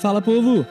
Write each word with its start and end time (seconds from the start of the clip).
Fala 0.00 0.22
povo! 0.22 0.66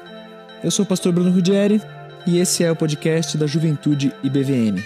Eu 0.63 0.71
sou 0.71 0.83
o 0.83 0.87
pastor 0.87 1.13
Bruno 1.13 1.29
Rudieri 1.29 1.79
e 2.25 2.39
esse 2.39 2.63
é 2.63 2.71
o 2.71 2.75
podcast 2.75 3.37
da 3.37 3.45
Juventude 3.45 4.11
IBVM. 4.23 4.83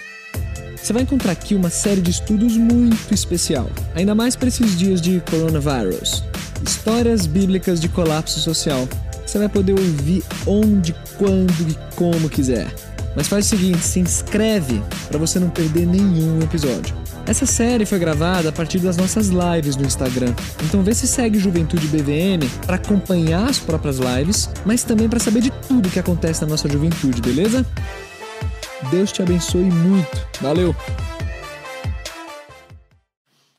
Você 0.76 0.92
vai 0.92 1.04
encontrar 1.04 1.32
aqui 1.32 1.56
uma 1.56 1.70
série 1.70 2.02
de 2.02 2.12
estudos 2.12 2.58
muito 2.58 3.14
especial, 3.14 3.70
ainda 3.96 4.14
mais 4.14 4.36
para 4.36 4.50
esses 4.50 4.78
dias 4.78 5.00
de 5.00 5.22
coronavírus. 5.22 6.26
Histórias 6.62 7.26
bíblicas 7.26 7.80
de 7.80 7.88
colapso 7.88 8.42
social. 8.42 8.86
Você 9.26 9.40
vai 9.40 9.48
poder 9.48 9.80
ouvir 9.80 10.22
onde, 10.46 10.94
quando 11.18 11.54
e 11.62 11.96
como 11.96 12.30
quiser. 12.30 12.68
Mas 13.16 13.30
faz 13.30 13.46
o 13.46 13.50
seguinte, 13.50 13.80
se 13.80 14.02
inscreve 14.02 14.84
para 15.08 15.18
você 15.18 15.40
não 15.40 15.50
perder 15.50 15.88
nenhum 15.88 16.42
episódio. 16.42 17.03
Essa 17.26 17.46
série 17.46 17.86
foi 17.86 18.00
gravada 18.00 18.50
a 18.50 18.52
partir 18.52 18.80
das 18.80 18.98
nossas 18.98 19.30
lives 19.30 19.78
no 19.78 19.86
Instagram. 19.86 20.36
Então 20.66 20.84
vê 20.84 20.94
se 20.94 21.08
segue 21.08 21.40
Juventude 21.40 21.88
BVM 21.88 22.46
para 22.66 22.76
acompanhar 22.76 23.50
as 23.50 23.58
próprias 23.58 23.98
lives, 23.98 24.50
mas 24.66 24.84
também 24.84 25.08
para 25.08 25.20
saber 25.20 25.40
de 25.40 25.50
tudo 25.50 25.90
que 25.90 26.00
acontece 26.00 26.42
na 26.42 26.48
nossa 26.48 26.68
juventude, 26.68 27.22
beleza? 27.22 27.66
Deus 28.92 29.10
te 29.14 29.22
abençoe 29.22 29.64
muito. 29.64 30.28
Valeu. 30.42 30.76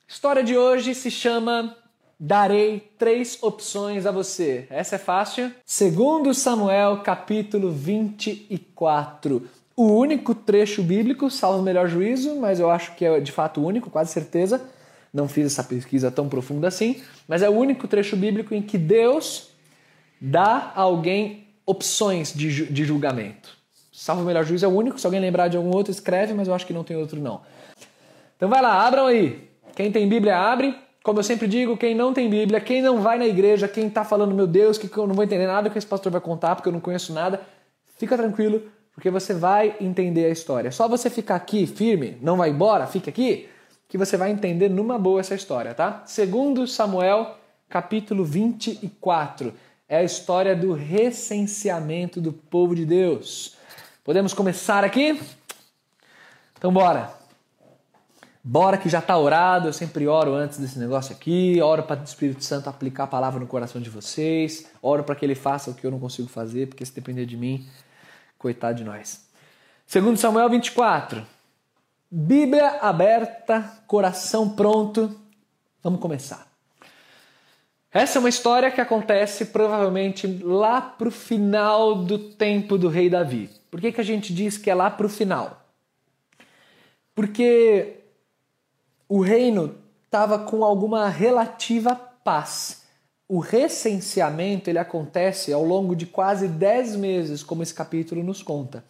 História 0.07 0.45
de 0.45 0.57
hoje 0.59 0.95
se 0.95 1.11
chama 1.11 1.75
Darei 2.21 2.93
três 2.99 3.39
opções 3.43 4.05
a 4.05 4.13
você. 4.13 4.67
Essa 4.69 4.97
é 4.97 4.99
fácil. 4.99 5.51
Segundo 5.65 6.35
Samuel, 6.35 6.99
capítulo 6.99 7.73
24 7.73 9.49
o 9.77 9.87
único 9.87 10.35
trecho 10.35 10.83
bíblico, 10.83 11.31
salvo 11.31 11.59
o 11.59 11.63
melhor 11.63 11.89
juízo, 11.89 12.37
mas 12.37 12.61
eu 12.61 12.71
acho 12.71 12.95
que 12.95 13.05
é 13.05 13.21
de 13.21 13.33
fato 13.33 13.61
o 13.61 13.65
único, 13.65 13.91
quase 13.91 14.13
certeza. 14.13 14.63
Não 15.13 15.29
fiz 15.29 15.47
essa 15.47 15.63
pesquisa 15.63 16.11
tão 16.11 16.29
profunda 16.29 16.69
assim, 16.69 17.03
mas 17.27 17.43
é 17.43 17.49
o 17.49 17.53
único 17.53 17.87
trecho 17.87 18.17
bíblico 18.17 18.55
em 18.55 18.63
que 18.63 18.79
Deus 18.79 19.51
dá 20.21 20.73
a 20.75 20.81
alguém 20.81 21.49
opções 21.67 22.33
de, 22.33 22.67
de 22.67 22.85
julgamento. 22.85 23.57
Salvo 23.93 24.23
o 24.23 24.25
melhor 24.25 24.45
juízo 24.45 24.65
é 24.65 24.69
o 24.69 24.73
único, 24.73 24.99
se 24.99 25.07
alguém 25.07 25.21
lembrar 25.21 25.49
de 25.49 25.57
algum 25.57 25.71
outro, 25.71 25.93
escreve, 25.93 26.35
mas 26.35 26.49
eu 26.49 26.55
acho 26.55 26.67
que 26.67 26.73
não 26.73 26.85
tem 26.85 26.97
outro 26.97 27.21
não. 27.21 27.43
Então 28.37 28.49
vai 28.49 28.61
lá, 28.61 28.87
abram 28.87 29.07
aí. 29.07 29.49
Quem 29.75 29.91
tem 29.91 30.09
Bíblia, 30.09 30.37
abre. 30.37 30.75
Como 31.03 31.19
eu 31.19 31.23
sempre 31.23 31.47
digo, 31.47 31.77
quem 31.77 31.95
não 31.95 32.13
tem 32.13 32.29
Bíblia, 32.29 32.61
quem 32.61 32.81
não 32.81 33.01
vai 33.01 33.19
na 33.19 33.27
igreja, 33.27 33.69
quem 33.69 33.87
está 33.89 34.05
falando, 34.05 34.35
meu 34.35 34.47
Deus, 34.47 34.79
que 34.79 34.97
eu 34.97 35.07
não 35.07 35.15
vou 35.15 35.25
entender 35.25 35.47
nada 35.47 35.69
que 35.69 35.77
esse 35.77 35.87
pastor 35.87 36.11
vai 36.11 36.21
contar, 36.21 36.57
porque 36.57 36.69
eu 36.69 36.73
não 36.73 36.81
conheço 36.81 37.13
nada, 37.13 37.41
fica 37.99 38.17
tranquilo, 38.17 38.63
porque 38.95 39.11
você 39.11 39.35
vai 39.35 39.77
entender 39.81 40.27
a 40.27 40.31
história. 40.31 40.71
Só 40.71 40.89
você 40.89 41.11
ficar 41.11 41.35
aqui 41.35 41.67
firme, 41.67 42.17
não 42.23 42.37
vai 42.37 42.51
embora, 42.51 42.87
fica 42.87 43.11
aqui, 43.11 43.49
que 43.89 43.99
você 43.99 44.17
vai 44.17 44.31
entender 44.31 44.69
numa 44.69 44.99
boa 44.99 45.21
essa 45.21 45.35
história, 45.35 45.75
tá? 45.75 46.03
Segundo 46.07 46.67
Samuel, 46.67 47.37
capítulo 47.69 48.25
24, 48.25 49.53
é 49.89 49.99
a 49.99 50.05
história 50.05 50.55
do 50.55 50.73
recenseamento 50.73 52.21
do 52.21 52.33
povo 52.33 52.75
de 52.75 52.87
Deus. 52.87 53.57
Podemos 54.05 54.33
começar 54.33 54.85
aqui? 54.85 55.21
Então 56.57 56.73
bora. 56.73 57.13
Bora 58.47 58.77
que 58.77 58.91
já 58.91 58.99
está 58.99 59.17
orado, 59.17 59.69
eu 59.69 59.73
sempre 59.73 60.07
oro 60.07 60.35
antes 60.35 60.59
desse 60.59 60.79
negócio 60.79 61.15
aqui, 61.15 61.61
oro 61.63 61.83
para 61.83 62.01
o 62.01 62.05
Espírito 62.05 62.45
Santo 62.45 62.69
aplicar 62.69 63.05
a 63.05 63.07
palavra 63.07 63.41
no 63.41 63.47
coração 63.47 63.81
de 63.81 63.89
vocês, 63.89 64.67
oro 64.83 65.03
para 65.03 65.15
que 65.15 65.25
ele 65.25 65.35
faça 65.35 65.71
o 65.71 65.75
que 65.75 65.87
eu 65.87 65.91
não 65.91 65.99
consigo 65.99 66.29
fazer, 66.29 66.69
porque 66.69 66.85
se 66.85 66.95
depender 66.95 67.25
de 67.25 67.39
mim, 67.39 67.67
Coitado 68.45 68.77
de 68.77 68.85
nós. 68.85 69.25
Segundo 69.87 70.19
Samuel 70.19 70.51
24. 70.51 71.27
Bíblia 72.11 72.73
aberta, 72.83 73.63
coração 73.87 74.51
pronto. 74.51 75.19
Vamos 75.83 75.99
começar. 75.99 76.47
Essa 77.91 78.19
é 78.19 78.21
uma 78.21 78.29
história 78.29 78.71
que 78.71 78.83
acontece 78.83 79.47
provavelmente 79.47 80.27
lá 80.27 80.79
para 80.83 81.09
o 81.09 81.11
final 81.11 81.95
do 81.95 82.19
tempo 82.19 82.77
do 82.77 82.91
rei 82.91 83.09
Davi. 83.09 83.49
Por 83.71 83.81
que, 83.81 83.93
que 83.93 84.01
a 84.03 84.05
gente 84.05 84.35
diz 84.35 84.59
que 84.59 84.69
é 84.69 84.75
lá 84.75 84.91
para 84.91 85.07
o 85.07 85.09
final? 85.09 85.65
Porque 87.15 88.01
o 89.09 89.23
reino 89.23 89.75
estava 90.05 90.39
com 90.39 90.63
alguma 90.63 91.09
relativa 91.09 91.95
paz 91.95 92.84
o 93.29 93.39
recenseamento 93.39 94.69
ele 94.69 94.79
acontece 94.79 95.53
ao 95.53 95.65
longo 95.65 95.97
de 95.97 96.07
quase 96.07 96.47
10 96.47 96.97
meses, 96.97 97.43
como 97.43 97.63
esse 97.63 97.73
capítulo 97.73 98.23
nos 98.23 98.43
conta. 98.43 98.85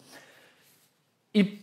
E 1.33 1.59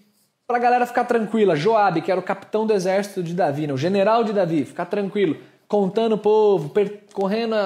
para 0.46 0.56
a 0.56 0.60
galera 0.60 0.86
ficar 0.86 1.04
tranquila, 1.04 1.56
Joabe, 1.56 2.02
que 2.02 2.10
era 2.10 2.20
o 2.20 2.22
capitão 2.22 2.66
do 2.66 2.72
exército 2.72 3.22
de 3.22 3.34
Davi, 3.34 3.66
né, 3.66 3.72
o 3.72 3.78
general 3.78 4.24
de 4.24 4.32
Davi, 4.32 4.64
ficar 4.64 4.86
tranquilo, 4.86 5.36
contando 5.68 6.16
o 6.16 6.18
povo, 6.18 6.68
percorrendo 6.68 7.56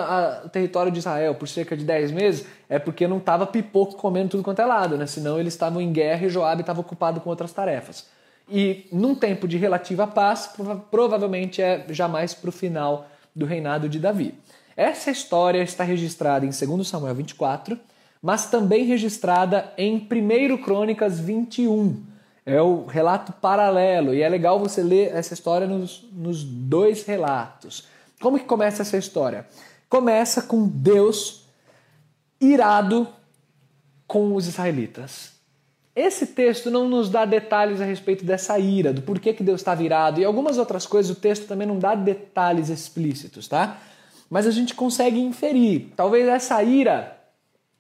o 0.45 0.49
território 0.49 0.93
de 0.93 0.99
Israel 0.99 1.35
por 1.35 1.49
cerca 1.49 1.77
de 1.77 1.85
10 1.85 2.13
meses, 2.13 2.47
é 2.69 2.79
porque 2.79 3.09
não 3.09 3.19
estava 3.19 3.45
pipoco 3.47 3.97
comendo 3.97 4.31
tudo 4.31 4.45
quanto 4.45 4.63
é 4.63 4.65
lado, 4.65 4.97
né? 4.97 5.07
senão 5.07 5.41
eles 5.41 5.55
estavam 5.55 5.81
em 5.81 5.91
guerra 5.93 6.27
e 6.27 6.29
Joabe 6.29 6.61
estava 6.61 6.81
ocupado 6.81 7.21
com 7.21 7.29
outras 7.29 7.53
tarefas. 7.53 8.07
E 8.49 8.87
num 8.93 9.17
tempo 9.17 9.49
de 9.49 9.57
relativa 9.57 10.07
paz, 10.07 10.53
provavelmente 10.89 11.61
é 11.61 11.85
jamais 11.91 12.33
para 12.33 12.49
o 12.49 12.53
final 12.53 13.09
do 13.35 13.45
reinado 13.45 13.89
de 13.89 13.99
Davi. 13.99 14.35
Essa 14.77 15.11
história 15.11 15.63
está 15.63 15.83
registrada 15.83 16.45
em 16.45 16.51
2 16.51 16.87
Samuel 16.87 17.15
24, 17.15 17.79
mas 18.21 18.47
também 18.47 18.85
registrada 18.85 19.73
em 19.79 19.97
1 19.97 20.59
Crônicas 20.63 21.19
21. 21.19 22.05
É 22.45 22.61
o 22.61 22.85
relato 22.85 23.33
paralelo 23.33 24.15
e 24.15 24.21
é 24.21 24.29
legal 24.29 24.59
você 24.61 24.83
ler 24.83 25.15
essa 25.15 25.33
história 25.33 25.67
nos, 25.67 26.05
nos 26.13 26.45
dois 26.45 27.05
relatos. 27.05 27.89
Como 28.21 28.39
que 28.39 28.45
começa 28.45 28.83
essa 28.83 28.99
história? 28.99 29.47
Começa 29.89 30.43
com 30.43 30.69
Deus 30.69 31.47
irado 32.41 33.09
com 34.07 34.35
os 34.35 34.47
israelitas. 34.47 35.33
Esse 35.95 36.27
texto 36.27 36.71
não 36.71 36.87
nos 36.89 37.09
dá 37.09 37.25
detalhes 37.25 37.81
a 37.81 37.85
respeito 37.85 38.25
dessa 38.25 38.59
ira, 38.59 38.93
do 38.93 39.01
porquê 39.01 39.33
que 39.33 39.43
Deus 39.43 39.63
estava 39.63 39.83
irado 39.83 40.21
e 40.21 40.25
algumas 40.25 40.59
outras 40.59 40.87
coisas 40.87 41.17
o 41.17 41.19
texto 41.19 41.47
também 41.47 41.67
não 41.67 41.79
dá 41.79 41.95
detalhes 41.95 42.69
explícitos, 42.69 43.49
tá? 43.49 43.81
Mas 44.29 44.47
a 44.47 44.51
gente 44.51 44.75
consegue 44.75 45.21
inferir. 45.21 45.89
Talvez 45.97 46.27
essa 46.29 46.63
ira 46.63 47.17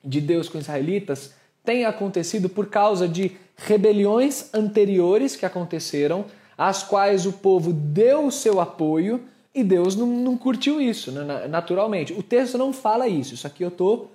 de 0.04 0.20
Deus 0.20 0.48
com 0.48 0.58
os 0.58 0.64
israelitas 0.64 1.34
tenha 1.64 1.88
acontecido 1.88 2.48
por 2.48 2.66
causa 2.66 3.08
de 3.08 3.32
rebeliões 3.56 4.54
anteriores 4.54 5.34
que 5.34 5.44
aconteceram, 5.44 6.26
às 6.56 6.82
quais 6.82 7.26
o 7.26 7.32
povo 7.32 7.72
deu 7.72 8.26
o 8.26 8.32
seu 8.32 8.60
apoio 8.60 9.22
e 9.54 9.64
Deus 9.64 9.96
não, 9.96 10.06
não 10.06 10.36
curtiu 10.36 10.80
isso, 10.80 11.10
né? 11.10 11.48
naturalmente. 11.48 12.12
O 12.12 12.22
texto 12.22 12.56
não 12.56 12.72
fala 12.72 13.08
isso, 13.08 13.34
isso 13.34 13.46
aqui 13.46 13.62
eu 13.62 13.68
estou 13.68 14.12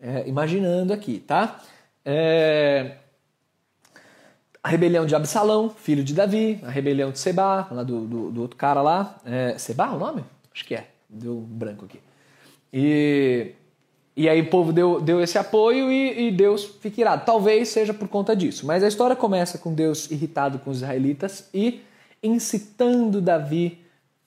é, 0.00 0.28
imaginando 0.28 0.92
aqui, 0.92 1.18
tá? 1.18 1.60
É... 2.04 2.96
A 4.62 4.68
rebelião 4.68 5.04
de 5.04 5.14
Absalão, 5.14 5.70
filho 5.70 6.04
de 6.04 6.14
Davi, 6.14 6.60
a 6.62 6.70
rebelião 6.70 7.10
de 7.10 7.18
Seba, 7.18 7.66
lá 7.70 7.82
do, 7.82 8.02
do, 8.02 8.30
do 8.30 8.42
outro 8.42 8.56
cara 8.56 8.80
lá. 8.80 9.16
É, 9.24 9.58
Seba 9.58 9.90
o 9.90 9.98
nome? 9.98 10.24
Acho 10.54 10.64
que 10.64 10.74
é. 10.76 10.91
Deu 11.12 11.36
branco 11.36 11.84
aqui. 11.84 12.00
E, 12.72 13.52
e 14.16 14.28
aí 14.28 14.40
o 14.40 14.48
povo 14.48 14.72
deu, 14.72 15.00
deu 15.00 15.20
esse 15.20 15.36
apoio 15.36 15.92
e, 15.92 16.28
e 16.28 16.30
Deus 16.30 16.64
fica 16.80 17.00
irado. 17.02 17.24
Talvez 17.26 17.68
seja 17.68 17.92
por 17.92 18.08
conta 18.08 18.34
disso. 18.34 18.66
Mas 18.66 18.82
a 18.82 18.88
história 18.88 19.14
começa 19.14 19.58
com 19.58 19.74
Deus 19.74 20.10
irritado 20.10 20.58
com 20.58 20.70
os 20.70 20.78
israelitas 20.78 21.48
e 21.52 21.82
incitando 22.22 23.20
Davi, 23.20 23.78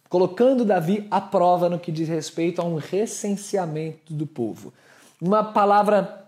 colocando 0.09 0.63
Davi 0.63 1.07
à 1.09 1.19
prova 1.19 1.69
no 1.69 1.79
que 1.79 1.91
diz 1.91 2.07
respeito 2.07 2.61
a 2.61 2.65
um 2.65 2.75
recenseamento 2.75 4.13
do 4.13 4.27
povo. 4.27 4.71
Uma 5.19 5.43
palavra 5.43 6.27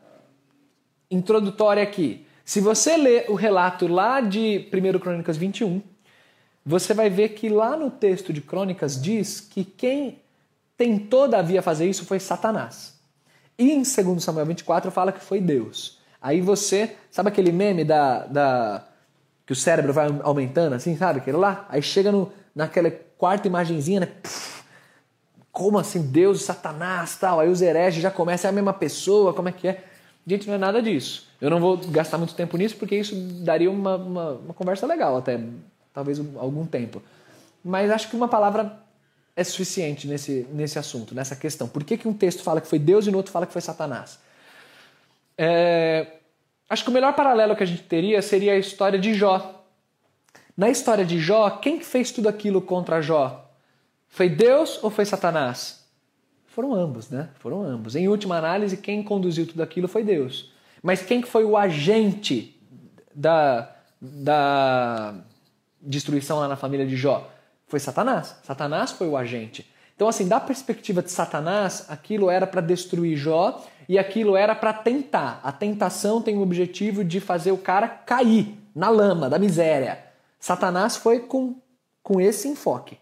introdutória 1.12 1.84
aqui. 1.84 2.26
Se 2.44 2.62
você 2.62 2.96
ler 2.98 3.30
o 3.30 3.36
relato 3.36 3.88
lá 3.88 4.22
de 4.22 4.68
1 4.74 5.00
Crônicas 5.00 5.38
21, 5.38 5.82
você 6.66 6.94
vai 6.94 7.10
ver 7.10 7.30
que 7.30 7.50
lá 7.50 7.78
no 7.78 7.92
texto 7.92 8.34
de 8.34 8.42
Crônicas 8.42 9.02
diz 9.02 9.40
que 9.40 9.64
quem 9.64 10.20
tentou 10.78 11.28
Davi 11.28 11.58
a 11.58 11.62
fazer 11.62 11.90
isso 11.90 12.06
foi 12.06 12.20
Satanás. 12.20 12.94
E 13.58 13.72
em 13.72 13.82
2 13.82 14.24
Samuel 14.24 14.46
24 14.46 14.92
fala 14.92 15.12
que 15.12 15.20
foi 15.20 15.42
Deus. 15.42 15.98
Aí 16.22 16.42
você, 16.42 16.96
sabe 17.10 17.30
aquele 17.30 17.52
meme 17.52 17.84
da, 17.84 18.26
da 18.28 18.84
que 19.46 19.54
o 19.54 19.56
cérebro 19.56 19.94
vai 19.94 20.08
aumentando 20.24 20.76
assim, 20.76 20.96
sabe? 20.96 21.20
Aquele 21.20 21.38
lá? 21.38 21.66
Aí 21.70 21.82
chega 21.82 22.12
no, 22.12 22.32
naquela 22.54 22.92
quarta 23.18 23.48
imagenzinha, 23.48 24.02
né? 24.02 24.10
Como 25.52 25.80
assim 25.80 26.02
Deus 26.02 26.42
e 26.42 26.44
Satanás 26.44 27.16
tal? 27.18 27.40
Aí 27.40 27.50
os 27.50 27.62
hereges 27.62 28.04
já 28.04 28.12
começam, 28.12 28.50
é 28.50 28.52
a 28.52 28.54
mesma 28.54 28.74
pessoa, 28.74 29.34
como 29.34 29.50
é 29.50 29.52
que 29.52 29.68
é? 29.68 29.84
Gente, 30.26 30.48
não 30.48 30.56
é 30.56 30.58
nada 30.58 30.82
disso. 30.82 31.28
Eu 31.42 31.50
não 31.50 31.60
vou 31.60 31.78
gastar 31.78 32.18
muito 32.18 32.36
tempo 32.36 32.58
nisso 32.58 32.76
porque 32.76 32.96
isso 32.96 33.16
daria 33.16 33.72
uma, 33.72 33.96
uma, 33.96 34.32
uma 34.32 34.54
conversa 34.54 34.86
legal 34.86 35.18
até, 35.18 35.40
talvez 35.94 36.20
algum 36.36 36.66
tempo. 36.66 37.02
Mas 37.64 37.90
acho 37.90 38.10
que 38.10 38.16
uma 38.16 38.28
palavra 38.28 38.78
é 39.38 39.44
suficiente 39.44 40.08
nesse, 40.08 40.48
nesse 40.52 40.80
assunto, 40.80 41.14
nessa 41.14 41.36
questão. 41.36 41.68
Por 41.70 41.84
que, 41.84 41.96
que 41.96 42.08
um 42.08 42.14
texto 42.14 42.42
fala 42.42 42.60
que 42.60 42.68
foi 42.68 42.80
Deus 42.80 43.06
e 43.06 43.12
no 43.12 43.18
outro 43.18 43.32
fala 43.32 43.46
que 43.46 43.54
foi 43.54 43.62
Satanás? 43.62 44.18
É, 45.38 46.08
acho 46.68 46.84
que 46.84 46.90
o 46.90 46.94
melhor 46.94 47.14
paralelo 47.14 47.56
que 47.56 47.62
a 47.62 47.66
gente 47.68 47.84
teria 47.84 48.20
seria 48.24 48.54
a 48.54 48.58
história 48.58 48.98
de 48.98 49.14
Jó. 49.14 49.64
Na 50.58 50.72
história 50.72 51.06
de 51.06 51.20
Jó, 51.20 51.52
quem 51.52 51.80
fez 51.80 52.12
tudo 52.12 52.28
aquilo 52.28 52.60
contra 52.60 53.00
Jó? 53.00 53.48
Foi 54.10 54.28
Deus 54.28 54.84
ou 54.84 54.90
foi 54.90 55.06
Satanás? 55.06 55.86
Foram 56.48 56.74
ambos, 56.74 57.12
né? 57.12 57.30
Foram 57.38 57.62
ambos. 57.62 57.96
Em 57.96 58.08
última 58.08 58.40
análise, 58.40 58.76
quem 58.76 59.04
conduziu 59.04 59.46
tudo 59.46 59.62
aquilo 59.62 59.88
foi 59.88 60.04
Deus. 60.04 60.52
Mas 60.82 61.04
quem 61.04 61.22
foi 61.22 61.46
o 61.46 61.56
agente 61.56 62.60
da, 63.14 63.72
da 64.02 65.14
destruição 65.80 66.40
lá 66.40 66.48
na 66.48 66.56
família 66.56 66.88
de 66.88 66.96
Jó? 66.98 67.37
Foi 67.68 67.80
Satanás. 67.80 68.36
Satanás 68.44 68.92
foi 68.92 69.08
o 69.08 69.18
agente. 69.18 69.70
Então, 69.96 70.08
assim, 70.08 70.28
da 70.28 70.40
perspectiva 70.40 71.02
de 71.02 71.12
Satanás, 71.12 71.86
aquilo 71.90 72.30
era 72.30 72.48
para 72.48 72.62
destruir 72.62 73.18
Jó 73.18 73.64
e 73.90 73.98
aquilo 73.98 74.36
era 74.36 74.56
para 74.56 74.72
tentar. 74.72 75.42
A 75.44 75.52
tentação 75.52 76.22
tem 76.22 76.38
o 76.38 76.42
objetivo 76.42 77.04
de 77.04 77.20
fazer 77.20 77.52
o 77.52 77.58
cara 77.58 77.88
cair 77.88 78.58
na 78.74 78.90
lama 78.90 79.30
da 79.30 79.40
miséria. 79.40 80.00
Satanás 80.40 80.96
foi 80.96 81.22
com, 81.22 81.56
com 82.04 82.22
esse 82.22 82.48
enfoque. 82.48 82.98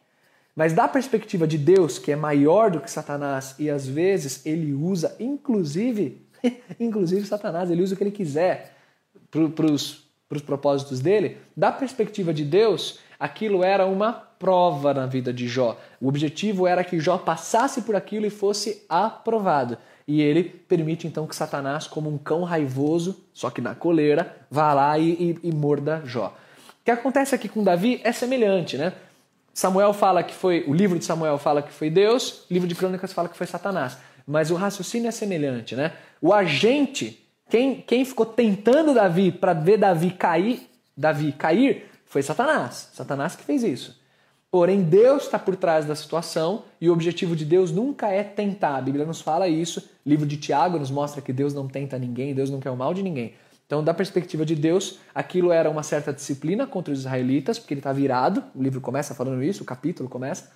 Mas 0.55 0.71
da 0.71 0.87
perspectiva 0.87 1.45
de 1.45 1.57
Deus, 1.57 1.99
que 1.99 2.13
é 2.13 2.15
maior 2.15 2.71
do 2.71 2.79
que 2.79 2.89
Satanás, 2.89 3.55
e 3.59 3.69
às 3.69 3.85
vezes 3.85 4.45
ele 4.45 4.73
usa, 4.73 5.15
inclusive, 5.19 6.25
inclusive 6.79 7.27
Satanás, 7.27 7.69
ele 7.69 7.83
usa 7.83 7.93
o 7.93 7.97
que 7.97 8.03
ele 8.03 8.11
quiser 8.11 8.73
para 9.29 9.65
os 9.65 10.41
propósitos 10.45 11.01
dele, 11.01 11.37
da 11.57 11.73
perspectiva 11.73 12.33
de 12.33 12.45
Deus, 12.45 12.99
aquilo 13.19 13.65
era 13.65 13.85
uma 13.85 14.24
prova 14.39 14.93
na 14.93 15.05
vida 15.05 15.33
de 15.33 15.47
Jó. 15.47 15.77
O 15.99 16.07
objetivo 16.07 16.67
era 16.67 16.83
que 16.83 16.99
Jó 16.99 17.17
passasse 17.17 17.81
por 17.81 17.95
aquilo 17.95 18.25
e 18.25 18.29
fosse 18.29 18.83
aprovado. 18.89 19.77
E 20.07 20.21
ele 20.21 20.43
permite 20.43 21.07
então 21.07 21.25
que 21.25 21.35
Satanás, 21.35 21.87
como 21.87 22.09
um 22.09 22.17
cão 22.17 22.43
raivoso, 22.43 23.23
só 23.33 23.49
que 23.49 23.61
na 23.61 23.73
coleira, 23.73 24.37
vá 24.51 24.73
lá 24.73 24.97
e, 24.99 25.37
e, 25.43 25.49
e 25.49 25.51
morda 25.51 26.01
Jó. 26.05 26.35
O 26.81 26.85
que 26.85 26.91
acontece 26.91 27.33
aqui 27.33 27.49
com 27.49 27.63
Davi 27.63 27.99
é 28.03 28.11
semelhante, 28.11 28.77
né? 28.77 28.93
Samuel 29.53 29.93
fala 29.93 30.21
que 30.21 30.33
foi, 30.33 30.65
o 30.67 30.73
livro 30.73 30.99
de 30.99 31.05
Samuel 31.05 31.37
fala 31.37 31.61
que 31.61 31.71
foi 31.71 31.89
Deus, 31.89 32.45
o 32.49 32.53
livro 32.53 32.67
de 32.67 32.75
Crônicas 32.75 33.13
fala 33.13 33.29
que 33.29 33.37
foi 33.37 33.47
Satanás. 33.47 33.97
Mas 34.27 34.51
o 34.51 34.55
raciocínio 34.55 35.07
é 35.07 35.11
semelhante, 35.11 35.75
né? 35.75 35.93
O 36.21 36.33
agente, 36.33 37.25
quem, 37.49 37.81
quem 37.81 38.03
ficou 38.03 38.25
tentando 38.25 38.93
Davi 38.93 39.31
para 39.31 39.53
ver 39.53 39.77
Davi 39.77 40.11
cair, 40.11 40.69
Davi 40.95 41.31
cair, 41.31 41.89
foi 42.05 42.21
Satanás. 42.21 42.91
Satanás 42.93 43.35
que 43.35 43.43
fez 43.43 43.63
isso. 43.63 43.99
Porém, 44.55 44.83
Deus 44.83 45.23
está 45.23 45.37
por 45.37 45.57
trás 45.57 45.83
da 45.83 45.93
situação 45.95 46.63
e 46.79 46.89
o 46.89 46.93
objetivo 46.93 47.35
de 47.35 47.43
Deus 47.43 47.73
nunca 47.73 48.07
é 48.07 48.23
tentar. 48.23 48.77
A 48.77 48.81
Bíblia 48.81 49.05
nos 49.05 49.19
fala 49.19 49.49
isso. 49.49 49.81
O 50.05 50.09
livro 50.09 50.25
de 50.25 50.37
Tiago 50.37 50.79
nos 50.79 50.89
mostra 50.89 51.21
que 51.21 51.33
Deus 51.33 51.53
não 51.53 51.67
tenta 51.67 51.99
ninguém, 51.99 52.33
Deus 52.33 52.49
não 52.49 52.61
quer 52.61 52.69
o 52.69 52.77
mal 52.77 52.93
de 52.93 53.03
ninguém. 53.03 53.33
Então, 53.65 53.83
da 53.83 53.93
perspectiva 53.93 54.45
de 54.45 54.55
Deus, 54.55 54.97
aquilo 55.13 55.51
era 55.51 55.69
uma 55.69 55.83
certa 55.83 56.13
disciplina 56.13 56.65
contra 56.65 56.93
os 56.93 57.01
israelitas, 57.01 57.59
porque 57.59 57.73
ele 57.73 57.81
está 57.81 57.91
virado, 57.91 58.41
o 58.55 58.63
livro 58.63 58.79
começa 58.79 59.13
falando 59.13 59.43
isso, 59.43 59.61
o 59.61 59.65
capítulo 59.65 60.07
começa, 60.07 60.49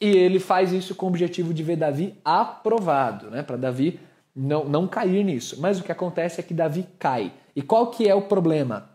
e 0.00 0.08
ele 0.08 0.40
faz 0.40 0.72
isso 0.72 0.94
com 0.94 1.04
o 1.04 1.10
objetivo 1.10 1.52
de 1.52 1.62
ver 1.62 1.76
Davi 1.76 2.14
aprovado, 2.24 3.30
né? 3.30 3.42
para 3.42 3.58
Davi 3.58 4.00
não, 4.34 4.64
não 4.64 4.88
cair 4.88 5.22
nisso. 5.22 5.60
Mas 5.60 5.78
o 5.78 5.84
que 5.84 5.92
acontece 5.92 6.40
é 6.40 6.42
que 6.42 6.54
Davi 6.54 6.86
cai. 6.98 7.30
E 7.54 7.60
qual 7.60 7.88
que 7.90 8.08
é 8.08 8.14
o 8.14 8.22
problema? 8.22 8.88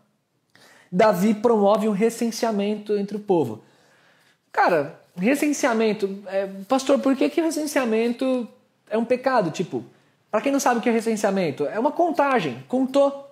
Davi 0.92 1.36
promove 1.36 1.88
um 1.88 1.92
recenseamento 1.92 2.98
entre 2.98 3.18
o 3.18 3.19
povo. 3.19 3.66
Cara, 4.51 4.99
recenseamento, 5.15 6.23
é, 6.27 6.47
pastor, 6.67 6.99
por 6.99 7.15
que, 7.15 7.29
que 7.29 7.41
recenseamento 7.41 8.47
é 8.89 8.97
um 8.97 9.05
pecado? 9.05 9.51
Tipo, 9.51 9.83
para 10.31 10.41
quem 10.41 10.51
não 10.51 10.59
sabe 10.59 10.79
o 10.79 10.83
que 10.83 10.89
é 10.89 10.91
recenseamento, 10.91 11.65
é 11.65 11.79
uma 11.79 11.91
contagem, 11.91 12.63
contou 12.67 13.27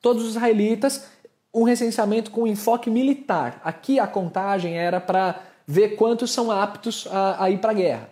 todos 0.00 0.24
os 0.24 0.30
israelitas, 0.30 1.06
um 1.52 1.64
recenseamento 1.64 2.30
com 2.30 2.46
enfoque 2.46 2.90
militar. 2.90 3.60
Aqui 3.64 3.98
a 3.98 4.06
contagem 4.06 4.78
era 4.78 5.00
para 5.00 5.40
ver 5.66 5.90
quantos 5.96 6.30
são 6.30 6.50
aptos 6.50 7.06
a, 7.10 7.44
a 7.44 7.50
ir 7.50 7.58
para 7.58 7.70
a 7.70 7.74
guerra. 7.74 8.08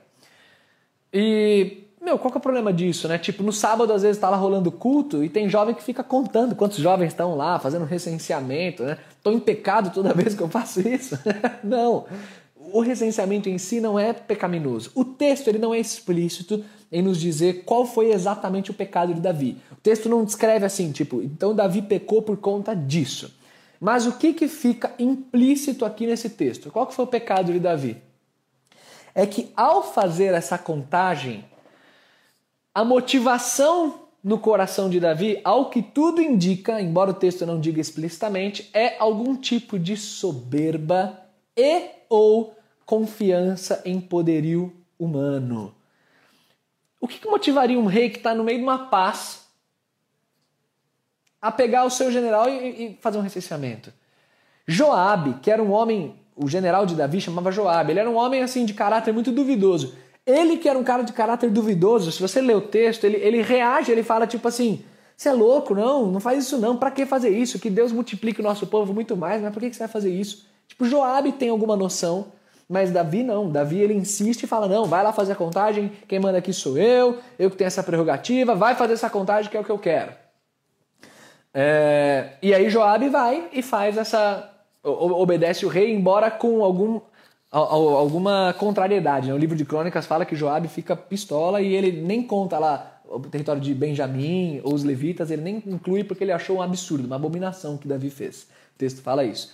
E, 1.12 1.84
meu, 2.00 2.18
qual 2.18 2.30
que 2.30 2.36
é 2.36 2.40
o 2.40 2.42
problema 2.42 2.72
disso, 2.72 3.08
né? 3.08 3.18
Tipo, 3.18 3.42
no 3.42 3.52
sábado 3.52 3.92
às 3.92 4.02
vezes 4.02 4.16
está 4.16 4.28
lá 4.28 4.36
rolando 4.36 4.70
culto 4.70 5.24
e 5.24 5.28
tem 5.28 5.48
jovem 5.48 5.74
que 5.74 5.82
fica 5.82 6.02
contando 6.04 6.54
quantos 6.54 6.78
jovens 6.78 7.08
estão 7.08 7.34
lá, 7.34 7.58
fazendo 7.58 7.84
recenseamento, 7.84 8.82
né? 8.82 8.98
Estou 9.16 9.32
em 9.32 9.40
pecado 9.40 9.90
toda 9.90 10.12
vez 10.14 10.34
que 10.34 10.42
eu 10.42 10.48
faço 10.48 10.86
isso. 10.86 11.18
não. 11.64 12.06
O 12.72 12.80
recenseamento 12.80 13.48
em 13.48 13.58
si 13.58 13.80
não 13.80 13.98
é 13.98 14.12
pecaminoso. 14.12 14.90
O 14.94 15.04
texto 15.04 15.48
ele 15.48 15.58
não 15.58 15.74
é 15.74 15.78
explícito 15.78 16.64
em 16.90 17.02
nos 17.02 17.20
dizer 17.20 17.64
qual 17.64 17.84
foi 17.84 18.10
exatamente 18.12 18.70
o 18.70 18.74
pecado 18.74 19.14
de 19.14 19.20
Davi. 19.20 19.58
O 19.72 19.76
texto 19.76 20.08
não 20.08 20.24
descreve 20.24 20.64
assim, 20.64 20.90
tipo, 20.90 21.22
então 21.22 21.54
Davi 21.54 21.82
pecou 21.82 22.22
por 22.22 22.36
conta 22.36 22.74
disso. 22.74 23.34
Mas 23.80 24.06
o 24.06 24.12
que, 24.12 24.32
que 24.32 24.48
fica 24.48 24.92
implícito 24.98 25.84
aqui 25.84 26.06
nesse 26.06 26.30
texto? 26.30 26.70
Qual 26.70 26.86
que 26.86 26.94
foi 26.94 27.04
o 27.04 27.08
pecado 27.08 27.52
de 27.52 27.60
Davi? 27.60 27.96
É 29.14 29.26
que 29.26 29.50
ao 29.56 29.82
fazer 29.82 30.34
essa 30.34 30.58
contagem, 30.58 31.44
a 32.74 32.84
motivação 32.84 34.08
no 34.22 34.38
coração 34.38 34.90
de 34.90 34.98
Davi, 34.98 35.40
ao 35.44 35.70
que 35.70 35.80
tudo 35.80 36.20
indica, 36.20 36.80
embora 36.80 37.10
o 37.10 37.14
texto 37.14 37.46
não 37.46 37.60
diga 37.60 37.80
explicitamente, 37.80 38.68
é 38.74 38.96
algum 38.98 39.36
tipo 39.36 39.78
de 39.78 39.96
soberba 39.96 41.18
e 41.56 41.90
ou 42.08 42.54
confiança 42.88 43.82
em 43.84 44.00
poderio 44.00 44.72
humano. 44.98 45.74
O 46.98 47.06
que, 47.06 47.28
motivaria 47.28 47.78
um 47.78 47.84
rei 47.84 48.08
que 48.08 48.16
está 48.16 48.34
no 48.34 48.42
meio 48.42 48.56
de 48.56 48.64
uma 48.64 48.86
paz 48.86 49.46
a 51.38 51.52
pegar 51.52 51.84
o 51.84 51.90
seu 51.90 52.10
general 52.10 52.48
e, 52.48 52.86
e 52.86 52.98
fazer 53.02 53.18
um 53.18 53.20
recenseamento? 53.20 53.92
Joabe, 54.66 55.34
que 55.42 55.50
era 55.50 55.62
um 55.62 55.70
homem, 55.70 56.18
o 56.34 56.48
general 56.48 56.86
de 56.86 56.94
Davi 56.94 57.20
chamava 57.20 57.52
Joabe, 57.52 57.92
ele 57.92 58.00
era 58.00 58.08
um 58.08 58.16
homem 58.16 58.42
assim 58.42 58.64
de 58.64 58.72
caráter 58.72 59.12
muito 59.12 59.32
duvidoso. 59.32 59.94
Ele 60.24 60.56
que 60.56 60.66
era 60.66 60.78
um 60.78 60.84
cara 60.84 61.02
de 61.02 61.12
caráter 61.12 61.50
duvidoso, 61.50 62.10
se 62.10 62.22
você 62.22 62.40
lê 62.40 62.54
o 62.54 62.62
texto, 62.62 63.04
ele, 63.04 63.18
ele 63.18 63.42
reage, 63.42 63.92
ele 63.92 64.02
fala 64.02 64.26
tipo 64.26 64.48
assim, 64.48 64.82
você 65.14 65.28
é 65.28 65.32
louco, 65.34 65.74
não, 65.74 66.10
não 66.10 66.20
faz 66.20 66.42
isso 66.42 66.56
não, 66.56 66.74
para 66.74 66.90
que 66.90 67.04
fazer 67.04 67.28
isso? 67.28 67.58
Que 67.58 67.68
Deus 67.68 67.92
multiplique 67.92 68.40
o 68.40 68.44
nosso 68.44 68.66
povo 68.66 68.94
muito 68.94 69.14
mais, 69.14 69.42
mas 69.42 69.52
por 69.52 69.60
que, 69.60 69.68
que 69.68 69.76
você 69.76 69.80
vai 69.80 69.88
fazer 69.88 70.10
isso? 70.10 70.46
Tipo, 70.66 70.86
Joabe 70.86 71.32
tem 71.32 71.50
alguma 71.50 71.76
noção 71.76 72.37
mas 72.68 72.90
Davi 72.90 73.22
não. 73.22 73.50
Davi 73.50 73.80
ele 73.80 73.94
insiste 73.94 74.42
e 74.42 74.46
fala: 74.46 74.68
não, 74.68 74.84
vai 74.84 75.02
lá 75.02 75.12
fazer 75.12 75.32
a 75.32 75.36
contagem, 75.36 75.90
quem 76.06 76.20
manda 76.20 76.38
aqui 76.38 76.52
sou 76.52 76.76
eu, 76.76 77.18
eu 77.38 77.50
que 77.50 77.56
tenho 77.56 77.66
essa 77.66 77.82
prerrogativa, 77.82 78.54
vai 78.54 78.74
fazer 78.74 78.92
essa 78.92 79.08
contagem 79.08 79.50
que 79.50 79.56
é 79.56 79.60
o 79.60 79.64
que 79.64 79.70
eu 79.70 79.78
quero. 79.78 80.12
É, 81.54 82.34
e 82.42 82.52
aí 82.52 82.68
Joabe 82.68 83.08
vai 83.08 83.48
e 83.52 83.62
faz 83.62 83.96
essa. 83.96 84.50
obedece 84.82 85.64
o 85.64 85.68
rei, 85.68 85.92
embora 85.94 86.30
com 86.30 86.62
algum, 86.62 87.00
alguma 87.50 88.54
contrariedade. 88.58 89.28
Né? 89.28 89.34
O 89.34 89.38
livro 89.38 89.56
de 89.56 89.64
crônicas 89.64 90.06
fala 90.06 90.26
que 90.26 90.36
Joabe 90.36 90.68
fica 90.68 90.94
pistola 90.94 91.62
e 91.62 91.74
ele 91.74 92.02
nem 92.02 92.22
conta 92.22 92.58
lá 92.58 93.00
o 93.08 93.20
território 93.20 93.60
de 93.60 93.74
Benjamim 93.74 94.60
ou 94.62 94.74
os 94.74 94.84
levitas, 94.84 95.30
ele 95.30 95.40
nem 95.40 95.62
inclui 95.66 96.04
porque 96.04 96.22
ele 96.22 96.32
achou 96.32 96.58
um 96.58 96.62
absurdo, 96.62 97.06
uma 97.06 97.16
abominação 97.16 97.78
que 97.78 97.88
Davi 97.88 98.10
fez. 98.10 98.42
O 98.74 98.78
texto 98.78 99.00
fala 99.00 99.24
isso. 99.24 99.50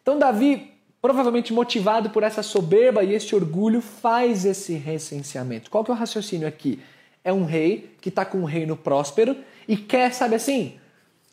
Então 0.00 0.18
Davi 0.18 0.71
provavelmente 1.02 1.52
motivado 1.52 2.10
por 2.10 2.22
essa 2.22 2.44
soberba 2.44 3.02
e 3.02 3.12
este 3.12 3.34
orgulho, 3.34 3.80
faz 3.80 4.44
esse 4.44 4.74
recenseamento. 4.74 5.68
Qual 5.68 5.82
que 5.84 5.90
é 5.90 5.94
o 5.94 5.96
raciocínio 5.96 6.46
aqui? 6.46 6.80
É 7.24 7.32
um 7.32 7.44
rei 7.44 7.96
que 8.00 8.08
está 8.08 8.24
com 8.24 8.38
um 8.38 8.44
reino 8.44 8.76
próspero 8.76 9.36
e 9.66 9.76
quer, 9.76 10.14
sabe 10.14 10.36
assim, 10.36 10.74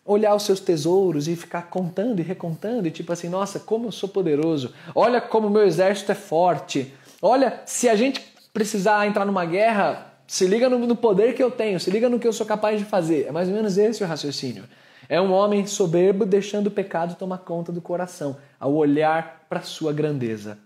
olhar 0.04 0.34
os 0.34 0.42
seus 0.42 0.60
tesouros 0.60 1.28
e 1.28 1.36
ficar 1.36 1.70
contando 1.70 2.20
e 2.20 2.24
recontando 2.24 2.88
e 2.88 2.92
tipo 2.92 3.14
assim, 3.14 3.30
nossa, 3.30 3.60
como 3.60 3.88
eu 3.88 3.92
sou 3.92 4.10
poderoso. 4.10 4.74
Olha 4.96 5.22
como 5.22 5.48
o 5.48 5.52
meu 5.52 5.64
exército 5.64 6.12
é 6.12 6.16
forte. 6.16 6.92
Olha, 7.22 7.62
se 7.68 7.88
a 7.88 7.96
gente 7.96 8.22
precisar 8.52 9.06
entrar 9.06 9.24
numa 9.24 9.46
guerra, 9.46 10.14
se 10.26 10.48
liga 10.48 10.68
no, 10.68 10.96
poder 10.96 11.36
que 11.36 11.44
eu 11.44 11.52
tenho, 11.52 11.80
se 11.80 11.92
liga 11.92 12.10
no 12.10 12.18
que 12.18 12.28
eu 12.28 12.34
sou 12.34 12.46
capaz 12.46 12.80
de 12.80 12.86
fazer. 12.86 13.28
É 13.28 13.32
mais 13.32 13.48
ou 13.48 13.54
menos 13.54 13.78
esse 13.78 14.04
o 14.04 14.08
raciocínio. 14.08 14.64
É 15.10 15.20
um 15.20 15.34
homem 15.34 15.66
soberbo 15.66 16.24
deixando 16.24 16.68
o 16.68 16.72
pecado 16.72 17.16
tomar 17.16 17.40
conta 17.40 17.72
do 17.72 17.82
coração, 17.82 18.38
ao 18.60 18.76
olhar 18.76 19.48
para 19.50 19.62
sua 19.62 19.92
grandeza. 19.92 20.60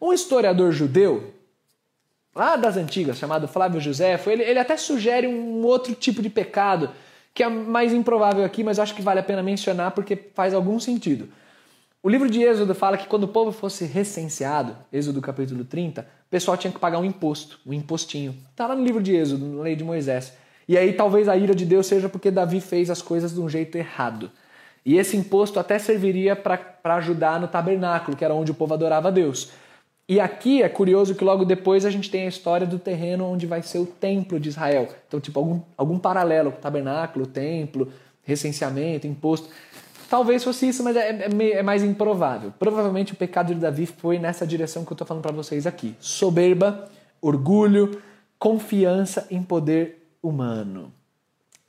Um 0.00 0.12
historiador 0.12 0.70
judeu, 0.70 1.34
lá 2.32 2.54
das 2.54 2.76
antigas, 2.76 3.18
chamado 3.18 3.48
Flávio 3.48 3.80
Josefo, 3.80 4.30
ele, 4.30 4.44
ele 4.44 4.60
até 4.60 4.76
sugere 4.76 5.26
um 5.26 5.64
outro 5.64 5.92
tipo 5.92 6.22
de 6.22 6.30
pecado, 6.30 6.90
que 7.34 7.42
é 7.42 7.48
mais 7.48 7.92
improvável 7.92 8.44
aqui, 8.44 8.62
mas 8.62 8.78
acho 8.78 8.94
que 8.94 9.02
vale 9.02 9.18
a 9.18 9.24
pena 9.24 9.42
mencionar 9.42 9.90
porque 9.90 10.16
faz 10.34 10.54
algum 10.54 10.78
sentido. 10.78 11.28
O 12.00 12.08
livro 12.08 12.30
de 12.30 12.42
Êxodo 12.42 12.74
fala 12.74 12.96
que 12.96 13.08
quando 13.08 13.24
o 13.24 13.28
povo 13.28 13.50
fosse 13.50 13.84
recenseado, 13.84 14.76
Êxodo 14.92 15.20
capítulo 15.20 15.64
30, 15.64 16.00
o 16.00 16.30
pessoal 16.30 16.56
tinha 16.56 16.72
que 16.72 16.78
pagar 16.78 16.98
um 16.98 17.04
imposto, 17.04 17.58
um 17.66 17.74
impostinho. 17.74 18.36
Está 18.50 18.68
lá 18.68 18.76
no 18.76 18.84
livro 18.84 19.02
de 19.02 19.14
Êxodo, 19.14 19.44
na 19.44 19.62
lei 19.64 19.74
de 19.74 19.84
Moisés. 19.84 20.32
E 20.70 20.78
aí 20.78 20.92
talvez 20.92 21.28
a 21.28 21.36
ira 21.36 21.52
de 21.52 21.64
Deus 21.64 21.88
seja 21.88 22.08
porque 22.08 22.30
Davi 22.30 22.60
fez 22.60 22.90
as 22.90 23.02
coisas 23.02 23.34
de 23.34 23.40
um 23.40 23.48
jeito 23.48 23.76
errado. 23.76 24.30
E 24.86 24.96
esse 24.96 25.16
imposto 25.16 25.58
até 25.58 25.80
serviria 25.80 26.36
para 26.36 26.94
ajudar 26.94 27.40
no 27.40 27.48
tabernáculo, 27.48 28.16
que 28.16 28.24
era 28.24 28.32
onde 28.32 28.52
o 28.52 28.54
povo 28.54 28.72
adorava 28.72 29.08
a 29.08 29.10
Deus. 29.10 29.50
E 30.08 30.20
aqui 30.20 30.62
é 30.62 30.68
curioso 30.68 31.16
que 31.16 31.24
logo 31.24 31.44
depois 31.44 31.84
a 31.84 31.90
gente 31.90 32.08
tem 32.08 32.24
a 32.24 32.28
história 32.28 32.68
do 32.68 32.78
terreno 32.78 33.24
onde 33.24 33.48
vai 33.48 33.62
ser 33.62 33.78
o 33.78 33.84
templo 33.84 34.38
de 34.38 34.48
Israel. 34.48 34.88
Então, 35.08 35.18
tipo, 35.18 35.40
algum, 35.40 35.60
algum 35.76 35.98
paralelo 35.98 36.52
tabernáculo, 36.52 37.26
templo, 37.26 37.92
recenseamento, 38.22 39.08
imposto. 39.08 39.48
Talvez 40.08 40.44
fosse 40.44 40.68
isso, 40.68 40.84
mas 40.84 40.94
é, 40.94 41.10
é, 41.10 41.50
é 41.50 41.62
mais 41.64 41.82
improvável. 41.82 42.54
Provavelmente 42.60 43.12
o 43.12 43.16
pecado 43.16 43.52
de 43.52 43.60
Davi 43.60 43.86
foi 43.86 44.20
nessa 44.20 44.46
direção 44.46 44.84
que 44.84 44.92
eu 44.92 44.94
estou 44.94 45.06
falando 45.06 45.24
para 45.24 45.32
vocês 45.32 45.66
aqui: 45.66 45.96
soberba, 45.98 46.88
orgulho, 47.20 48.00
confiança 48.38 49.26
em 49.32 49.42
poder 49.42 49.99
humano. 50.22 50.92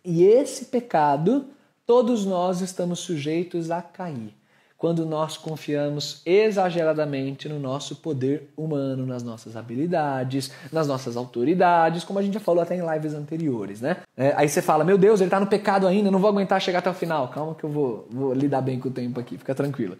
E 0.04 0.24
esse 0.24 0.66
pecado, 0.66 1.46
todos 1.86 2.26
nós 2.26 2.62
estamos 2.62 3.00
sujeitos 3.00 3.70
a 3.70 3.82
cair 3.82 4.34
quando 4.82 5.06
nós 5.06 5.38
confiamos 5.38 6.24
exageradamente 6.26 7.48
no 7.48 7.60
nosso 7.60 7.98
poder 7.98 8.52
humano, 8.58 9.06
nas 9.06 9.22
nossas 9.22 9.56
habilidades, 9.56 10.52
nas 10.72 10.88
nossas 10.88 11.16
autoridades, 11.16 12.04
como 12.04 12.18
a 12.18 12.22
gente 12.24 12.34
já 12.34 12.40
falou 12.40 12.64
até 12.64 12.76
em 12.76 12.82
lives 12.82 13.14
anteriores, 13.14 13.80
né? 13.80 13.98
É, 14.18 14.34
aí 14.36 14.50
você 14.50 14.60
fala, 14.60 14.84
meu 14.84 14.98
Deus, 14.98 15.20
ele 15.20 15.28
está 15.28 15.40
no 15.40 15.46
pecado 15.46 15.86
ainda, 15.86 16.10
não 16.10 16.18
vou 16.18 16.32
aguentar 16.32 16.60
chegar 16.60 16.80
até 16.80 16.90
o 16.90 16.96
final. 16.96 17.28
Calma 17.28 17.54
que 17.54 17.64
eu 17.64 17.70
vou, 17.70 18.08
vou 18.10 18.34
lidar 18.34 18.62
bem 18.62 18.80
com 18.80 18.90
o 18.90 18.92
tempo 18.92 19.20
aqui, 19.20 19.38
fica 19.38 19.54
tranquilo. 19.54 19.96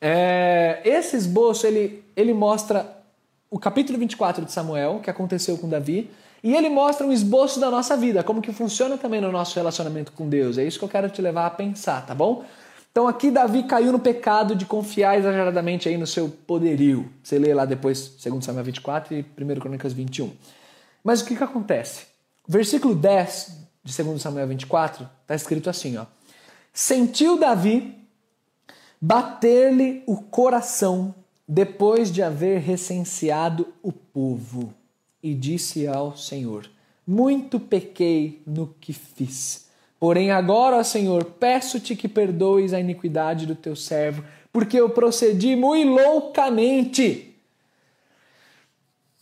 É, 0.00 0.80
esse 0.84 1.14
esboço, 1.14 1.64
ele, 1.64 2.02
ele 2.16 2.34
mostra 2.34 2.84
o 3.48 3.56
capítulo 3.56 4.00
24 4.00 4.44
de 4.44 4.50
Samuel, 4.50 4.98
que 5.00 5.08
aconteceu 5.08 5.56
com 5.58 5.68
Davi, 5.68 6.10
e 6.44 6.54
ele 6.54 6.68
mostra 6.68 7.06
um 7.06 7.10
esboço 7.10 7.58
da 7.58 7.70
nossa 7.70 7.96
vida, 7.96 8.22
como 8.22 8.42
que 8.42 8.52
funciona 8.52 8.98
também 8.98 9.18
no 9.18 9.32
nosso 9.32 9.56
relacionamento 9.56 10.12
com 10.12 10.28
Deus. 10.28 10.58
É 10.58 10.64
isso 10.64 10.78
que 10.78 10.84
eu 10.84 10.88
quero 10.90 11.08
te 11.08 11.22
levar 11.22 11.46
a 11.46 11.50
pensar, 11.50 12.04
tá 12.04 12.14
bom? 12.14 12.44
Então 12.92 13.08
aqui 13.08 13.30
Davi 13.30 13.62
caiu 13.62 13.90
no 13.90 13.98
pecado 13.98 14.54
de 14.54 14.66
confiar 14.66 15.18
exageradamente 15.18 15.88
aí 15.88 15.96
no 15.96 16.06
seu 16.06 16.28
poderio. 16.28 17.10
Você 17.22 17.38
lê 17.38 17.54
lá 17.54 17.64
depois 17.64 18.14
2 18.22 18.44
Samuel 18.44 18.66
24 18.66 19.14
e 19.14 19.24
1 19.42 19.58
Crônicas 19.58 19.94
21. 19.94 20.32
Mas 21.02 21.22
o 21.22 21.24
que, 21.24 21.34
que 21.34 21.42
acontece? 21.42 22.04
Versículo 22.46 22.94
10 22.94 23.60
de 23.82 24.02
2 24.02 24.20
Samuel 24.20 24.46
24 24.46 25.08
está 25.22 25.34
escrito 25.34 25.70
assim: 25.70 25.96
ó. 25.96 26.04
Sentiu 26.74 27.38
Davi 27.38 27.96
bater-lhe 29.00 30.02
o 30.06 30.18
coração 30.18 31.14
depois 31.48 32.12
de 32.12 32.22
haver 32.22 32.60
recenseado 32.60 33.72
o 33.82 33.90
povo, 33.90 34.74
e 35.24 35.34
disse 35.34 35.88
ao 35.88 36.14
Senhor: 36.14 36.70
Muito 37.06 37.58
pequei 37.58 38.42
no 38.46 38.68
que 38.78 38.92
fiz 38.92 39.64
Porém, 40.04 40.30
agora, 40.30 40.84
Senhor, 40.84 41.24
peço-te 41.24 41.96
que 41.96 42.06
perdoes 42.06 42.74
a 42.74 42.78
iniquidade 42.78 43.46
do 43.46 43.54
teu 43.54 43.74
servo, 43.74 44.22
porque 44.52 44.78
eu 44.78 44.90
procedi 44.90 45.56
muito 45.56 45.92
loucamente. 45.92 47.34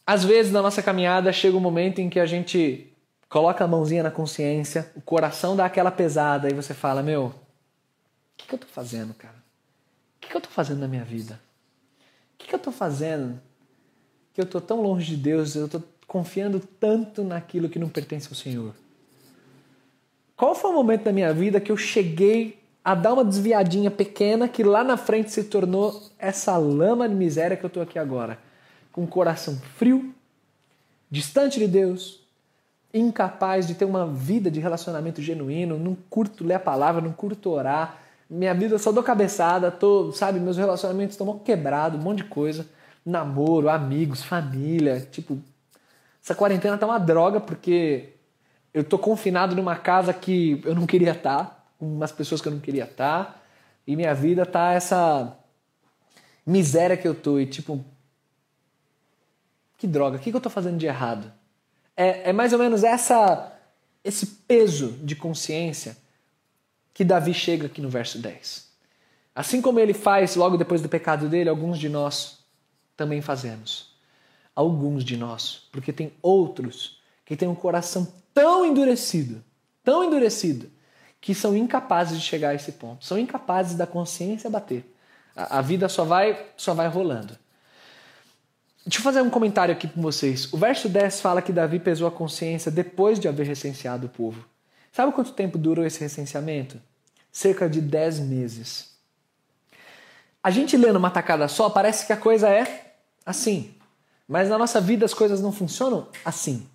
Às 0.05 0.25
vezes, 0.25 0.51
na 0.51 0.61
nossa 0.61 0.83
caminhada, 0.83 1.33
chega 1.33 1.57
um 1.57 1.61
momento 1.61 2.01
em 2.01 2.11
que 2.11 2.19
a 2.19 2.27
gente 2.27 2.93
coloca 3.29 3.63
a 3.63 3.69
mãozinha 3.69 4.03
na 4.03 4.11
consciência, 4.11 4.91
o 4.97 5.01
coração 5.01 5.55
dá 5.55 5.67
aquela 5.67 5.93
pesada 5.93 6.51
e 6.51 6.53
você 6.53 6.75
fala: 6.75 7.01
Meu, 7.01 7.27
o 7.27 7.35
que, 8.37 8.49
que 8.49 8.55
eu 8.55 8.59
tô 8.59 8.67
fazendo, 8.67 9.15
cara? 9.15 9.37
O 10.17 10.21
que, 10.21 10.31
que 10.31 10.37
eu 10.37 10.41
tô 10.41 10.51
fazendo 10.51 10.81
na 10.81 10.89
minha 10.89 11.05
vida? 11.05 11.39
O 12.35 12.39
que, 12.39 12.49
que 12.49 12.55
eu 12.57 12.59
tô 12.59 12.73
fazendo 12.73 13.41
que 14.35 14.41
eu 14.41 14.47
tô 14.47 14.61
tão 14.61 14.81
longe 14.81 15.15
de 15.15 15.17
Deus, 15.17 15.55
eu 15.55 15.69
tô 15.69 15.81
confiando 16.13 16.61
tanto 16.61 17.25
naquilo 17.25 17.71
que 17.71 17.79
não 17.79 17.89
pertence 17.89 18.29
ao 18.29 18.35
Senhor? 18.35 18.75
Qual 20.37 20.55
foi 20.55 20.71
o 20.71 20.75
momento 20.75 21.05
da 21.05 21.13
minha 21.13 21.33
vida 21.33 21.59
que 21.59 21.73
eu 21.73 21.77
cheguei 21.79 22.59
a 22.85 22.95
dar 22.95 23.15
uma 23.15 23.25
desviadinha 23.25 23.91
pequena 23.91 24.47
que 24.47 24.63
lá 24.63 24.85
na 24.85 24.99
frente 24.99 25.31
se 25.31 25.45
tornou 25.45 26.03
essa 26.19 26.55
lama 26.59 27.09
de 27.09 27.15
miséria 27.15 27.57
que 27.57 27.65
eu 27.65 27.69
estou 27.69 27.83
aqui 27.83 27.99
agora? 27.99 28.39
Com 28.93 29.05
o 29.05 29.07
coração 29.07 29.57
frio, 29.79 30.15
distante 31.11 31.59
de 31.59 31.67
Deus, 31.67 32.21
incapaz 32.93 33.67
de 33.67 33.75
ter 33.75 33.87
uma 33.87 34.07
vida 34.07 34.51
de 34.51 34.61
relacionamento 34.61 35.23
genuíno, 35.23 35.79
não 35.79 35.97
curto 36.11 36.45
ler 36.45 36.55
a 36.57 36.61
palavra, 36.61 37.01
não 37.01 37.13
curto 37.13 37.49
orar, 37.49 38.03
minha 38.29 38.53
vida 38.53 38.79
só 38.79 38.93
dou 38.93 39.03
cabeçada, 39.03 39.71
tô, 39.71 40.13
sabe, 40.13 40.39
meus 40.39 40.59
relacionamentos 40.59 41.15
estão 41.15 41.39
quebrados, 41.39 41.99
um 41.99 42.03
monte 42.03 42.19
de 42.19 42.25
coisa, 42.25 42.67
namoro, 43.03 43.71
amigos, 43.71 44.23
família, 44.23 45.01
tipo, 45.11 45.41
essa 46.23 46.35
quarentena 46.35 46.79
tá 46.79 46.87
uma 46.87 46.99
droga 46.99 47.41
porque 47.41 48.11
eu 48.73 48.85
tô 48.85 48.99
confinado 48.99 49.57
numa 49.57 49.77
casa 49.77 50.15
que 50.15 50.63
eu 50.65 50.75
não 50.75 50.87
queria 50.87 51.13
estar, 51.13 51.45
tá, 51.45 51.65
com 51.79 51.87
umas 51.87 52.13
pessoas 52.13 52.41
que 52.41 52.49
eu 52.49 52.53
não 52.53 52.61
queria 52.61 52.85
estar, 52.85 53.25
tá, 53.25 53.43
e 53.87 53.97
minha 53.97 54.15
vida 54.15 54.47
tá 54.47 54.73
essa 54.73 55.37
miséria 56.47 56.97
que 56.97 57.07
eu 57.07 57.15
tô 57.15 57.39
e 57.39 57.47
tipo 57.47 57.85
que 59.77 59.87
droga, 59.87 60.17
o 60.17 60.21
que, 60.21 60.31
que 60.31 60.37
eu 60.37 60.41
tô 60.41 60.49
fazendo 60.49 60.79
de 60.79 60.87
errado? 60.87 61.33
É, 61.97 62.31
é 62.31 62.33
mais 62.33 62.53
ou 62.53 62.59
menos 62.59 62.85
essa 62.85 63.53
esse 64.05 64.27
peso 64.27 64.93
de 65.03 65.15
consciência 65.15 65.97
que 66.95 67.05
Davi 67.05 67.33
chega 67.33 67.67
aqui 67.67 67.81
no 67.81 67.89
verso 67.89 68.19
10. 68.19 68.71
Assim 69.35 69.63
como 69.63 69.81
ele 69.81 69.95
faz 69.95 70.37
logo 70.37 70.57
depois 70.57 70.83
do 70.83 70.89
pecado 70.89 71.29
dele, 71.29 71.49
alguns 71.49 71.79
de 71.79 71.89
nós 71.89 72.45
também 72.97 73.23
fazemos. 73.23 73.92
Alguns 74.55 75.05
de 75.05 75.17
nós, 75.17 75.69
porque 75.73 75.93
tem 75.93 76.13
outros 76.21 77.01
que 77.25 77.37
têm 77.37 77.49
um 77.49 77.55
coração 77.55 78.07
tão 78.35 78.67
endurecido, 78.67 79.43
tão 79.83 80.05
endurecido, 80.05 80.71
que 81.21 81.35
são 81.35 81.57
incapazes 81.57 82.21
de 82.21 82.27
chegar 82.27 82.51
a 82.51 82.55
esse 82.55 82.73
ponto. 82.73 83.05
São 83.05 83.19
incapazes 83.19 83.75
da 83.75 83.87
consciência 83.87 84.51
bater. 84.51 84.85
A, 85.35 85.59
a 85.59 85.63
vida 85.63 85.89
só 85.89 86.05
vai, 86.05 86.47
só 86.57 86.75
vai 86.75 86.89
rolando. 86.89 87.39
Deixa 88.85 88.99
eu 88.99 89.03
fazer 89.03 89.23
um 89.23 89.31
comentário 89.31 89.73
aqui 89.73 89.87
com 89.87 90.03
vocês. 90.03 90.53
O 90.53 90.57
verso 90.57 90.89
10 90.89 91.21
fala 91.21 91.41
que 91.41 91.53
Davi 91.53 91.79
pesou 91.79 92.09
a 92.09 92.11
consciência 92.11 92.71
depois 92.71 93.21
de 93.21 93.29
haver 93.29 93.47
recenseado 93.47 94.07
o 94.07 94.11
povo. 94.11 94.45
Sabe 94.91 95.13
quanto 95.13 95.33
tempo 95.33 95.57
durou 95.57 95.87
esse 95.87 96.01
recenseamento? 96.01 96.81
Cerca 97.31 97.69
de 97.69 97.81
10 97.81 98.19
meses. 98.21 98.91
A 100.43 100.51
gente 100.51 100.77
lendo 100.77 100.97
uma 100.97 101.11
tacada 101.11 101.47
só, 101.47 101.71
parece 101.71 102.05
que 102.05 102.13
a 102.13 102.17
coisa 102.17 102.49
é 102.49 102.95
assim. 103.25 103.73
Mas 104.33 104.49
na 104.49 104.57
nossa 104.57 104.81
vida 104.81 105.05
as 105.05 105.13
coisas 105.13 105.43
não 105.43 105.53
funcionam 105.53 106.09
assim. 106.25 106.67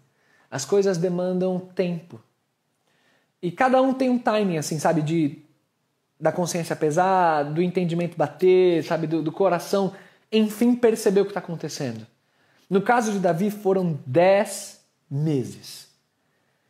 As 0.50 0.64
coisas 0.64 0.96
demandam 0.96 1.58
tempo. 1.60 2.22
E 3.42 3.50
cada 3.50 3.82
um 3.82 3.96
tem 3.96 4.12
um 4.12 4.20
timing, 4.20 4.58
assim, 4.58 4.78
sabe? 4.78 5.02
De 5.02 5.40
da 6.20 6.32
consciência 6.32 6.76
pesar, 6.76 7.46
do 7.46 7.60
entendimento 7.60 8.16
bater, 8.16 8.84
sabe? 8.84 9.08
Do, 9.08 9.24
do 9.24 9.32
coração, 9.32 9.92
enfim, 10.32 10.76
perceber 10.76 11.22
o 11.22 11.26
que 11.26 11.32
está 11.32 11.40
acontecendo. 11.40 12.06
No 12.70 12.80
caso 12.80 13.12
de 13.12 13.18
Davi, 13.18 13.50
foram 13.50 14.00
dez 14.06 14.80
meses. 15.10 15.88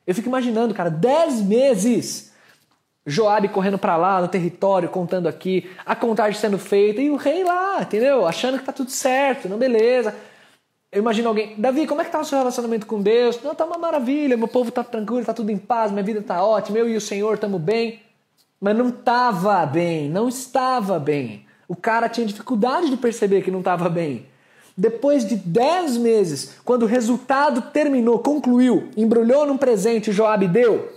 Eu 0.06 0.16
fico 0.16 0.30
imaginando, 0.30 0.74
cara, 0.74 0.90
dez 0.90 1.42
meses! 1.42 2.32
Joabe 3.06 3.50
correndo 3.50 3.78
para 3.78 3.98
lá 3.98 4.22
no 4.22 4.30
território, 4.30 4.88
contando 4.88 5.28
aqui, 5.28 5.70
a 5.86 5.98
contagem 5.98 6.40
sendo 6.40 6.58
feita 6.58 7.02
e 7.02 7.10
o 7.10 7.18
rei 7.18 7.44
lá, 7.44 7.82
entendeu? 7.82 8.26
Achando 8.26 8.58
que 8.58 8.64
tá 8.64 8.72
tudo 8.72 8.90
certo, 8.90 9.50
não 9.50 9.58
beleza. 9.58 10.16
Eu 10.90 11.02
imagino 11.02 11.28
alguém, 11.28 11.54
Davi, 11.58 11.86
como 11.86 12.02
é 12.02 12.06
que 12.06 12.12
tá 12.12 12.20
o 12.20 12.26
seu 12.26 12.38
relacionamento 12.38 12.86
com 12.86 13.02
Deus? 13.02 13.42
Não, 13.44 13.54
tá 13.54 13.66
uma 13.66 13.78
maravilha, 13.78 14.38
meu 14.38 14.48
povo 14.48 14.72
tá 14.72 14.84
tranquilo, 14.84 15.26
tá 15.26 15.34
tudo 15.34 15.52
em 15.52 15.58
paz, 15.58 15.92
minha 15.92 16.04
vida 16.04 16.22
tá 16.22 16.42
ótima, 16.42 16.78
eu 16.78 16.88
e 16.88 16.96
o 16.96 17.02
Senhor 17.02 17.34
estamos 17.34 17.60
bem. 17.62 18.02
Mas 18.60 18.76
não 18.76 18.88
estava 18.90 19.66
bem, 19.66 20.10
não 20.10 20.30
estava 20.30 20.98
bem. 20.98 21.46
O 21.68 21.76
cara 21.76 22.08
tinha 22.08 22.26
dificuldade 22.26 22.90
de 22.90 22.96
perceber 22.96 23.42
que 23.42 23.52
não 23.52 23.60
estava 23.60 23.90
bem. 23.90 24.26
Depois 24.78 25.28
de 25.28 25.36
10 25.36 25.98
meses, 25.98 26.58
quando 26.64 26.84
o 26.84 26.88
resultado 26.88 27.64
terminou, 27.74 28.20
concluiu, 28.20 28.90
embrulhou 28.96 29.46
num 29.46 29.58
presente, 29.58 30.12
Joabe 30.14 30.48
deu. 30.48 30.90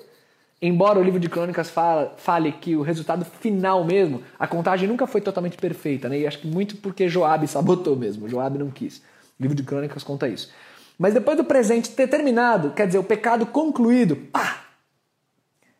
Embora 0.63 1.01
o 1.01 1.03
livro 1.03 1.19
de 1.19 1.29
crônicas 1.29 1.69
fala, 1.69 2.15
fale 2.17 2.53
que 2.53 2.77
o 2.77 2.83
resultado 2.83 3.25
final 3.25 3.83
mesmo, 3.83 4.23
a 4.39 4.47
contagem 4.47 4.87
nunca 4.87 5.07
foi 5.07 5.21
totalmente 5.21 5.57
perfeita, 5.57 6.09
né? 6.09 6.21
E 6.21 6.27
acho 6.27 6.39
que 6.39 6.47
muito 6.47 6.77
porque 6.77 7.09
Joabe 7.09 7.49
sabotou 7.49 7.97
mesmo, 7.97 8.29
Joabe 8.29 8.59
não 8.59 8.71
quis. 8.71 9.03
O 9.41 9.43
livro 9.43 9.57
de 9.57 9.63
Crônicas 9.63 10.05
conta 10.05 10.29
isso. 10.29 10.53
Mas 10.99 11.15
depois 11.15 11.35
do 11.35 11.45
presente 11.45 11.91
ter 11.93 12.07
terminado, 12.07 12.73
quer 12.73 12.87
dizer, 12.87 12.99
o 12.99 13.05
pecado 13.05 13.47
concluído, 13.47 14.15
pá! 14.15 14.67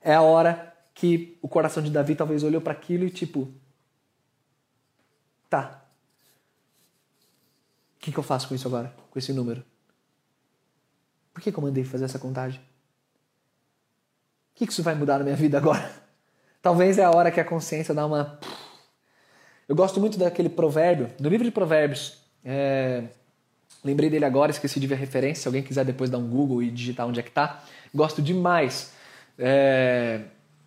É 0.01 0.15
a 0.15 0.23
hora 0.23 0.75
que 0.95 1.39
o 1.43 1.49
coração 1.49 1.83
de 1.83 1.91
Davi 1.91 2.15
talvez 2.15 2.43
olhou 2.43 2.63
para 2.63 2.73
aquilo 2.73 3.05
e 3.05 3.11
tipo, 3.11 3.53
tá. 5.51 5.85
O 7.97 8.01
que, 8.01 8.11
que 8.11 8.19
eu 8.19 8.23
faço 8.23 8.49
com 8.49 8.55
isso 8.55 8.67
agora? 8.67 8.95
Com 9.11 9.19
esse 9.19 9.31
número? 9.31 9.63
Por 11.35 11.43
que, 11.43 11.53
que 11.53 11.59
eu 11.59 11.63
mandei 11.63 11.85
fazer 11.85 12.07
essa 12.07 12.19
contagem? 12.19 12.61
O 12.61 14.55
que, 14.55 14.67
que 14.67 14.73
isso 14.73 14.83
vai 14.83 14.95
mudar 14.95 15.19
na 15.19 15.25
minha 15.25 15.37
vida 15.37 15.59
agora? 15.59 15.91
Talvez 16.63 16.97
é 16.97 17.05
a 17.05 17.11
hora 17.11 17.31
que 17.31 17.41
a 17.41 17.45
consciência 17.45 17.95
dá 17.95 18.07
uma. 18.07 18.41
Eu 19.69 19.77
gosto 19.77 20.01
muito 20.01 20.19
daquele 20.19 20.49
provérbio, 20.49 21.11
no 21.21 21.29
livro 21.29 21.45
de 21.45 21.51
Provérbios, 21.51 22.19
é, 22.43 23.05
Lembrei 23.83 24.11
dele 24.11 24.25
agora, 24.25 24.51
esqueci 24.51 24.79
de 24.79 24.87
ver 24.87 24.95
a 24.95 24.99
referência. 24.99 25.43
Se 25.43 25.49
alguém 25.49 25.63
quiser 25.63 25.85
depois 25.85 26.11
dar 26.11 26.19
um 26.19 26.29
Google 26.29 26.63
e 26.63 26.71
digitar 26.71 27.07
onde 27.07 27.19
é 27.19 27.23
que 27.23 27.31
tá. 27.31 27.63
Gosto 27.95 28.21
demais 28.21 28.93
é, 29.39 30.21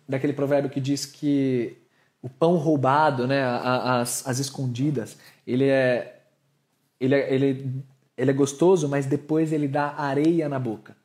daquele 0.08 0.32
provérbio 0.32 0.70
que 0.70 0.80
diz 0.80 1.06
que 1.06 1.78
o 2.20 2.28
pão 2.28 2.56
roubado, 2.56 3.26
né, 3.26 3.44
as, 3.44 4.26
as 4.26 4.38
escondidas, 4.38 5.16
ele 5.46 5.68
é, 5.68 6.22
ele, 6.98 7.14
é, 7.14 7.34
ele, 7.34 7.84
ele 8.16 8.30
é 8.30 8.34
gostoso, 8.34 8.88
mas 8.88 9.06
depois 9.06 9.52
ele 9.52 9.68
dá 9.68 9.94
areia 9.96 10.48
na 10.48 10.58
boca. 10.58 10.96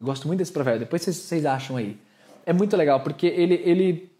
Gosto 0.00 0.28
muito 0.28 0.38
desse 0.38 0.52
provérbio. 0.52 0.80
Depois 0.80 1.02
vocês, 1.02 1.16
vocês 1.16 1.46
acham 1.46 1.76
aí. 1.76 1.98
É 2.44 2.52
muito 2.52 2.76
legal 2.76 3.00
porque 3.00 3.26
ele, 3.26 3.54
ele, 3.64 4.12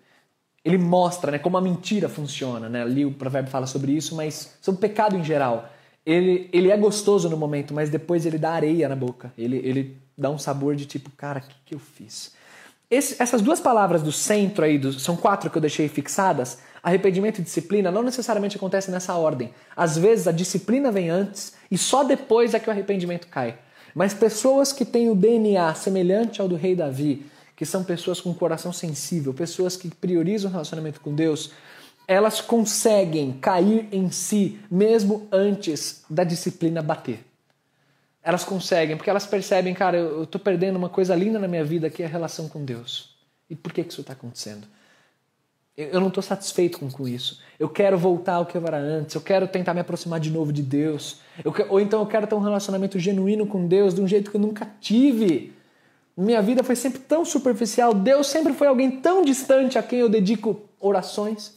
ele 0.64 0.78
mostra 0.78 1.30
né, 1.30 1.38
como 1.38 1.56
a 1.56 1.60
mentira 1.60 2.08
funciona. 2.08 2.68
Né? 2.68 2.82
Ali 2.82 3.04
o 3.04 3.12
provérbio 3.12 3.50
fala 3.50 3.66
sobre 3.66 3.92
isso, 3.92 4.16
mas 4.16 4.56
sobre 4.60 4.78
o 4.78 4.80
pecado 4.80 5.16
em 5.16 5.22
geral 5.22 5.70
ele, 6.06 6.48
ele 6.52 6.70
é 6.70 6.76
gostoso 6.76 7.28
no 7.28 7.36
momento, 7.36 7.74
mas 7.74 7.90
depois 7.90 8.24
ele 8.24 8.38
dá 8.38 8.52
areia 8.52 8.88
na 8.88 8.94
boca. 8.94 9.32
Ele, 9.36 9.56
ele 9.56 9.96
dá 10.16 10.30
um 10.30 10.38
sabor 10.38 10.76
de 10.76 10.86
tipo, 10.86 11.10
cara, 11.10 11.40
o 11.40 11.42
que, 11.42 11.56
que 11.66 11.74
eu 11.74 11.80
fiz? 11.80 12.32
Esse, 12.88 13.20
essas 13.20 13.42
duas 13.42 13.58
palavras 13.58 14.00
do 14.00 14.12
centro 14.12 14.64
aí, 14.64 14.78
do, 14.78 14.92
são 14.92 15.16
quatro 15.16 15.50
que 15.50 15.58
eu 15.58 15.60
deixei 15.60 15.88
fixadas. 15.88 16.58
Arrependimento 16.80 17.40
e 17.40 17.42
disciplina 17.42 17.90
não 17.90 18.04
necessariamente 18.04 18.56
acontecem 18.56 18.94
nessa 18.94 19.14
ordem. 19.14 19.52
Às 19.76 19.98
vezes 19.98 20.28
a 20.28 20.32
disciplina 20.32 20.92
vem 20.92 21.10
antes 21.10 21.54
e 21.68 21.76
só 21.76 22.04
depois 22.04 22.54
é 22.54 22.60
que 22.60 22.68
o 22.68 22.72
arrependimento 22.72 23.26
cai. 23.26 23.58
Mas 23.92 24.14
pessoas 24.14 24.72
que 24.72 24.84
têm 24.84 25.10
o 25.10 25.14
DNA 25.16 25.74
semelhante 25.74 26.40
ao 26.40 26.46
do 26.46 26.54
rei 26.54 26.76
Davi, 26.76 27.26
que 27.56 27.66
são 27.66 27.82
pessoas 27.82 28.20
com 28.20 28.32
coração 28.32 28.72
sensível, 28.72 29.34
pessoas 29.34 29.76
que 29.76 29.88
priorizam 29.88 30.50
o 30.50 30.52
relacionamento 30.52 31.00
com 31.00 31.12
Deus, 31.12 31.50
elas 32.06 32.40
conseguem 32.40 33.32
cair 33.32 33.88
em 33.90 34.10
si 34.10 34.60
mesmo 34.70 35.26
antes 35.32 36.04
da 36.08 36.22
disciplina 36.22 36.82
bater. 36.82 37.24
Elas 38.22 38.44
conseguem, 38.44 38.96
porque 38.96 39.10
elas 39.10 39.26
percebem, 39.26 39.74
cara, 39.74 39.96
eu 39.96 40.24
estou 40.24 40.40
perdendo 40.40 40.76
uma 40.76 40.88
coisa 40.88 41.14
linda 41.14 41.38
na 41.38 41.48
minha 41.48 41.64
vida 41.64 41.90
que 41.90 42.02
é 42.02 42.06
a 42.06 42.08
relação 42.08 42.48
com 42.48 42.64
Deus. 42.64 43.16
E 43.48 43.54
por 43.54 43.72
que, 43.72 43.84
que 43.84 43.92
isso 43.92 44.00
está 44.00 44.12
acontecendo? 44.12 44.66
Eu 45.76 46.00
não 46.00 46.08
estou 46.08 46.22
satisfeito 46.22 46.78
com, 46.78 46.90
com 46.90 47.06
isso. 47.06 47.40
Eu 47.58 47.68
quero 47.68 47.98
voltar 47.98 48.34
ao 48.34 48.46
que 48.46 48.56
eu 48.56 48.66
era 48.66 48.78
antes. 48.78 49.14
Eu 49.14 49.20
quero 49.20 49.46
tentar 49.46 49.74
me 49.74 49.80
aproximar 49.80 50.18
de 50.18 50.30
novo 50.30 50.52
de 50.52 50.62
Deus. 50.62 51.20
Que, 51.54 51.62
ou 51.68 51.78
então 51.78 52.00
eu 52.00 52.06
quero 52.06 52.26
ter 52.26 52.34
um 52.34 52.40
relacionamento 52.40 52.98
genuíno 52.98 53.46
com 53.46 53.68
Deus 53.68 53.94
de 53.94 54.00
um 54.00 54.08
jeito 54.08 54.30
que 54.30 54.36
eu 54.36 54.40
nunca 54.40 54.66
tive. 54.80 55.52
Minha 56.16 56.40
vida 56.40 56.64
foi 56.64 56.74
sempre 56.74 57.00
tão 57.00 57.26
superficial. 57.26 57.92
Deus 57.92 58.26
sempre 58.26 58.54
foi 58.54 58.66
alguém 58.66 59.02
tão 59.02 59.22
distante 59.22 59.78
a 59.78 59.82
quem 59.82 59.98
eu 59.98 60.08
dedico 60.08 60.62
orações. 60.80 61.55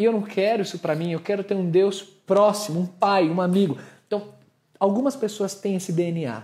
E 0.00 0.04
eu 0.04 0.12
não 0.12 0.22
quero 0.22 0.62
isso 0.62 0.78
para 0.78 0.96
mim, 0.96 1.12
eu 1.12 1.20
quero 1.20 1.44
ter 1.44 1.54
um 1.54 1.70
Deus 1.70 2.00
próximo, 2.00 2.80
um 2.80 2.86
pai, 2.86 3.28
um 3.28 3.38
amigo. 3.38 3.76
Então, 4.06 4.32
algumas 4.78 5.14
pessoas 5.14 5.54
têm 5.54 5.76
esse 5.76 5.92
DNA. 5.92 6.42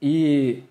E 0.00 0.62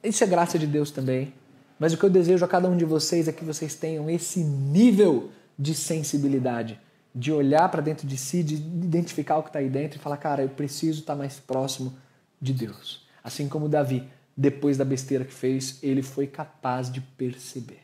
isso 0.00 0.22
é 0.22 0.28
graça 0.28 0.56
de 0.56 0.68
Deus 0.68 0.92
também. 0.92 1.34
Mas 1.76 1.92
o 1.92 1.98
que 1.98 2.04
eu 2.04 2.08
desejo 2.08 2.44
a 2.44 2.48
cada 2.48 2.68
um 2.68 2.76
de 2.76 2.84
vocês 2.84 3.26
é 3.26 3.32
que 3.32 3.44
vocês 3.44 3.74
tenham 3.74 4.08
esse 4.08 4.44
nível 4.44 5.32
de 5.58 5.74
sensibilidade, 5.74 6.78
de 7.12 7.32
olhar 7.32 7.68
para 7.68 7.80
dentro 7.80 8.06
de 8.06 8.16
si, 8.16 8.44
de 8.44 8.54
identificar 8.54 9.38
o 9.38 9.42
que 9.42 9.48
está 9.48 9.58
aí 9.58 9.68
dentro 9.68 9.98
e 9.98 10.00
falar, 10.00 10.18
cara, 10.18 10.42
eu 10.42 10.50
preciso 10.50 11.00
estar 11.00 11.14
tá 11.14 11.18
mais 11.18 11.40
próximo 11.40 11.96
de 12.40 12.52
Deus. 12.52 13.08
Assim 13.24 13.48
como 13.48 13.68
Davi, 13.68 14.08
depois 14.36 14.76
da 14.76 14.84
besteira 14.84 15.24
que 15.24 15.34
fez, 15.34 15.80
ele 15.82 16.00
foi 16.00 16.28
capaz 16.28 16.92
de 16.92 17.00
perceber. 17.00 17.80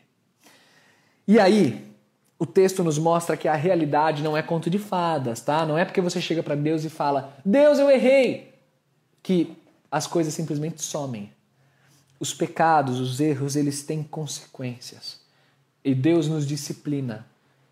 E 1.27 1.37
aí, 1.37 1.96
o 2.39 2.45
texto 2.45 2.83
nos 2.83 2.97
mostra 2.97 3.35
que 3.35 3.47
a 3.47 3.55
realidade 3.55 4.21
não 4.21 4.37
é 4.37 4.41
conto 4.41 4.69
de 4.69 4.77
fadas, 4.77 5.41
tá? 5.41 5.65
Não 5.65 5.77
é 5.77 5.85
porque 5.85 6.01
você 6.01 6.21
chega 6.21 6.43
para 6.43 6.55
Deus 6.55 6.83
e 6.83 6.89
fala: 6.89 7.37
"Deus, 7.43 7.79
eu 7.79 7.89
errei", 7.89 8.53
que 9.23 9.57
as 9.91 10.05
coisas 10.05 10.33
simplesmente 10.33 10.81
somem. 10.81 11.31
Os 12.19 12.33
pecados, 12.33 12.99
os 12.99 13.19
erros, 13.19 13.55
eles 13.55 13.83
têm 13.83 14.03
consequências. 14.03 15.19
E 15.83 15.93
Deus 15.93 16.27
nos 16.27 16.45
disciplina, 16.45 17.25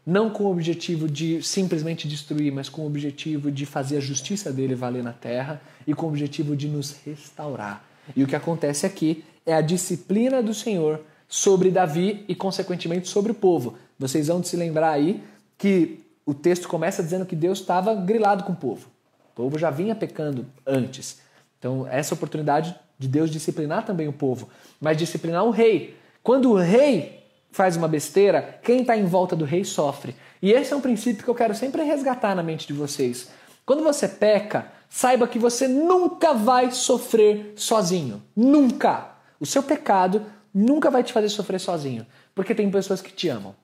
não 0.05 0.29
com 0.29 0.45
o 0.45 0.51
objetivo 0.51 1.09
de 1.09 1.41
simplesmente 1.41 2.07
destruir, 2.07 2.51
mas 2.51 2.69
com 2.69 2.83
o 2.83 2.87
objetivo 2.87 3.51
de 3.51 3.65
fazer 3.65 3.97
a 3.97 4.01
justiça 4.01 4.53
dele 4.53 4.75
valer 4.75 5.03
na 5.03 5.13
terra 5.13 5.61
e 5.85 5.93
com 5.93 6.05
o 6.05 6.09
objetivo 6.09 6.55
de 6.55 6.67
nos 6.67 6.95
restaurar. 7.03 7.83
E 8.15 8.23
o 8.23 8.27
que 8.27 8.35
acontece 8.35 8.85
aqui 8.85 9.23
é 9.45 9.53
a 9.53 9.61
disciplina 9.61 10.41
do 10.41 10.53
Senhor 10.53 11.01
sobre 11.27 11.71
Davi 11.71 12.23
e, 12.27 12.35
consequentemente, 12.35 13.07
sobre 13.07 13.31
o 13.31 13.35
povo. 13.35 13.77
Vocês 13.97 14.27
vão 14.27 14.43
se 14.43 14.55
lembrar 14.55 14.91
aí 14.91 15.23
que 15.57 16.03
o 16.25 16.33
texto 16.33 16.67
começa 16.67 17.03
dizendo 17.03 17.25
que 17.25 17.35
Deus 17.35 17.59
estava 17.59 17.93
grilado 17.95 18.43
com 18.43 18.53
o 18.53 18.55
povo. 18.55 18.87
O 19.31 19.35
povo 19.35 19.59
já 19.59 19.69
vinha 19.69 19.95
pecando 19.95 20.45
antes. 20.65 21.19
Então, 21.59 21.87
essa 21.87 22.13
oportunidade 22.13 22.75
de 22.97 23.07
Deus 23.07 23.29
disciplinar 23.29 23.85
também 23.85 24.07
o 24.07 24.13
povo, 24.13 24.49
mas 24.79 24.97
disciplinar 24.97 25.43
o 25.45 25.51
rei. 25.51 25.97
Quando 26.23 26.51
o 26.51 26.57
rei 26.57 27.23
faz 27.51 27.75
uma 27.75 27.87
besteira, 27.87 28.59
quem 28.63 28.81
está 28.81 28.97
em 28.97 29.05
volta 29.05 29.35
do 29.35 29.45
rei 29.45 29.63
sofre. 29.63 30.15
E 30.41 30.51
esse 30.51 30.73
é 30.73 30.75
um 30.75 30.81
princípio 30.81 31.23
que 31.23 31.29
eu 31.29 31.35
quero 31.35 31.55
sempre 31.55 31.83
resgatar 31.83 32.35
na 32.35 32.43
mente 32.43 32.67
de 32.67 32.73
vocês. 32.73 33.29
Quando 33.65 33.83
você 33.83 34.07
peca, 34.07 34.71
saiba 34.89 35.27
que 35.27 35.39
você 35.39 35.67
nunca 35.67 36.33
vai 36.33 36.71
sofrer 36.71 37.53
sozinho. 37.55 38.21
Nunca! 38.35 39.15
O 39.39 39.45
seu 39.45 39.63
pecado 39.63 40.23
nunca 40.53 40.91
vai 40.91 41.03
te 41.03 41.11
fazer 41.11 41.29
sofrer 41.29 41.59
sozinho, 41.59 42.05
porque 42.33 42.55
tem 42.55 42.69
pessoas 42.69 43.01
que 43.01 43.11
te 43.11 43.27
amam. 43.27 43.55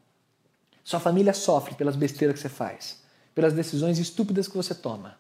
Sua 0.84 1.00
família 1.00 1.34
sofre 1.34 1.76
pelas 1.76 1.96
besteiras 1.96 2.36
que 2.36 2.42
você 2.42 2.50
faz, 2.50 3.02
pelas 3.34 3.54
decisões 3.54 4.00
estúpidas 4.00 4.48
que 4.48 4.56
você 4.56 4.74
toma. 4.74 5.18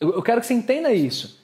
Eu, 0.00 0.14
eu 0.14 0.22
quero 0.22 0.40
que 0.40 0.46
você 0.46 0.54
entenda 0.54 0.92
isso. 0.92 1.38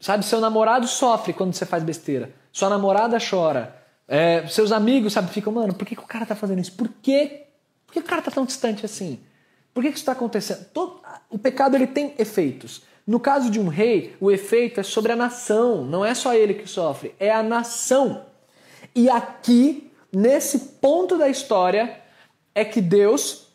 Sabe, 0.00 0.24
seu 0.24 0.40
namorado 0.40 0.86
sofre 0.86 1.32
quando 1.32 1.54
você 1.54 1.64
faz 1.64 1.82
besteira. 1.82 2.34
Sua 2.52 2.68
namorada 2.68 3.18
chora. 3.18 3.82
É, 4.06 4.46
seus 4.48 4.70
amigos, 4.72 5.12
sabe, 5.12 5.30
ficam, 5.30 5.52
mano, 5.52 5.74
por 5.74 5.86
que, 5.86 5.96
que 5.96 6.02
o 6.02 6.06
cara 6.06 6.26
tá 6.26 6.34
fazendo 6.34 6.60
isso? 6.60 6.72
Por 6.72 6.88
que, 7.00 7.44
por 7.86 7.94
que 7.94 8.00
o 8.00 8.02
cara 8.02 8.20
tá 8.20 8.30
tão 8.30 8.44
distante 8.44 8.84
assim? 8.84 9.20
Por 9.72 9.82
que, 9.82 9.88
que 9.88 9.96
isso 9.96 10.02
está 10.02 10.12
acontecendo? 10.12 10.66
Todo, 10.72 11.00
o 11.30 11.38
pecado 11.38 11.74
ele 11.74 11.86
tem 11.86 12.14
efeitos. 12.18 12.82
No 13.06 13.18
caso 13.18 13.50
de 13.50 13.60
um 13.60 13.68
rei, 13.68 14.16
o 14.20 14.30
efeito 14.30 14.80
é 14.80 14.82
sobre 14.82 15.12
a 15.12 15.16
nação, 15.16 15.84
não 15.84 16.04
é 16.04 16.14
só 16.14 16.34
ele 16.34 16.54
que 16.54 16.66
sofre, 16.66 17.14
é 17.18 17.30
a 17.30 17.42
nação. 17.42 18.24
E 18.94 19.10
aqui, 19.10 19.90
nesse 20.12 20.58
ponto 20.80 21.18
da 21.18 21.28
história, 21.28 22.00
é 22.54 22.64
que 22.64 22.80
Deus 22.80 23.48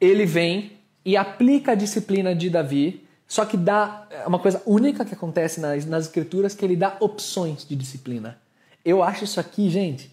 ele 0.00 0.26
vem 0.26 0.78
e 1.04 1.16
aplica 1.16 1.72
a 1.72 1.74
disciplina 1.74 2.34
de 2.34 2.50
Davi, 2.50 3.06
só 3.26 3.44
que 3.44 3.56
dá 3.56 4.06
é 4.10 4.26
uma 4.26 4.38
coisa 4.38 4.62
única 4.66 5.04
que 5.04 5.14
acontece 5.14 5.60
nas, 5.60 5.84
nas 5.86 6.06
escrituras 6.06 6.54
que 6.54 6.64
ele 6.64 6.76
dá 6.76 6.96
opções 7.00 7.66
de 7.66 7.76
disciplina. 7.76 8.38
Eu 8.84 9.02
acho 9.02 9.24
isso 9.24 9.40
aqui, 9.40 9.70
gente, 9.70 10.10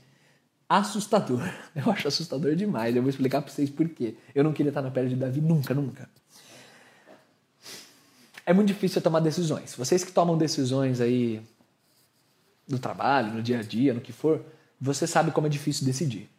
assustador. 0.69 1.41
Eu 1.75 1.91
acho 1.91 2.07
assustador 2.07 2.55
demais. 2.55 2.95
Eu 2.95 3.01
vou 3.01 3.09
explicar 3.09 3.41
para 3.41 3.51
vocês 3.51 3.69
por 3.69 3.87
quê. 3.89 4.15
Eu 4.33 4.43
não 4.43 4.53
queria 4.53 4.69
estar 4.69 4.81
na 4.81 4.91
pele 4.91 5.09
de 5.09 5.15
Davi 5.15 5.41
nunca, 5.41 5.73
nunca 5.73 6.07
é 8.45 8.53
muito 8.53 8.67
difícil 8.67 9.01
tomar 9.01 9.19
decisões. 9.19 9.75
Vocês 9.75 10.03
que 10.03 10.11
tomam 10.11 10.37
decisões 10.37 10.99
aí 11.01 11.41
no 12.67 12.79
trabalho, 12.79 13.33
no 13.33 13.41
dia 13.41 13.59
a 13.59 13.63
dia, 13.63 13.93
no 13.93 14.01
que 14.01 14.11
for, 14.11 14.43
você 14.79 15.05
sabe 15.05 15.31
como 15.31 15.47
é 15.47 15.49
difícil 15.49 15.85
decidir. 15.85 16.29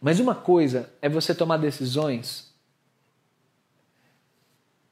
Mas 0.00 0.18
uma 0.18 0.34
coisa 0.34 0.90
é 1.02 1.08
você 1.08 1.34
tomar 1.34 1.58
decisões 1.58 2.50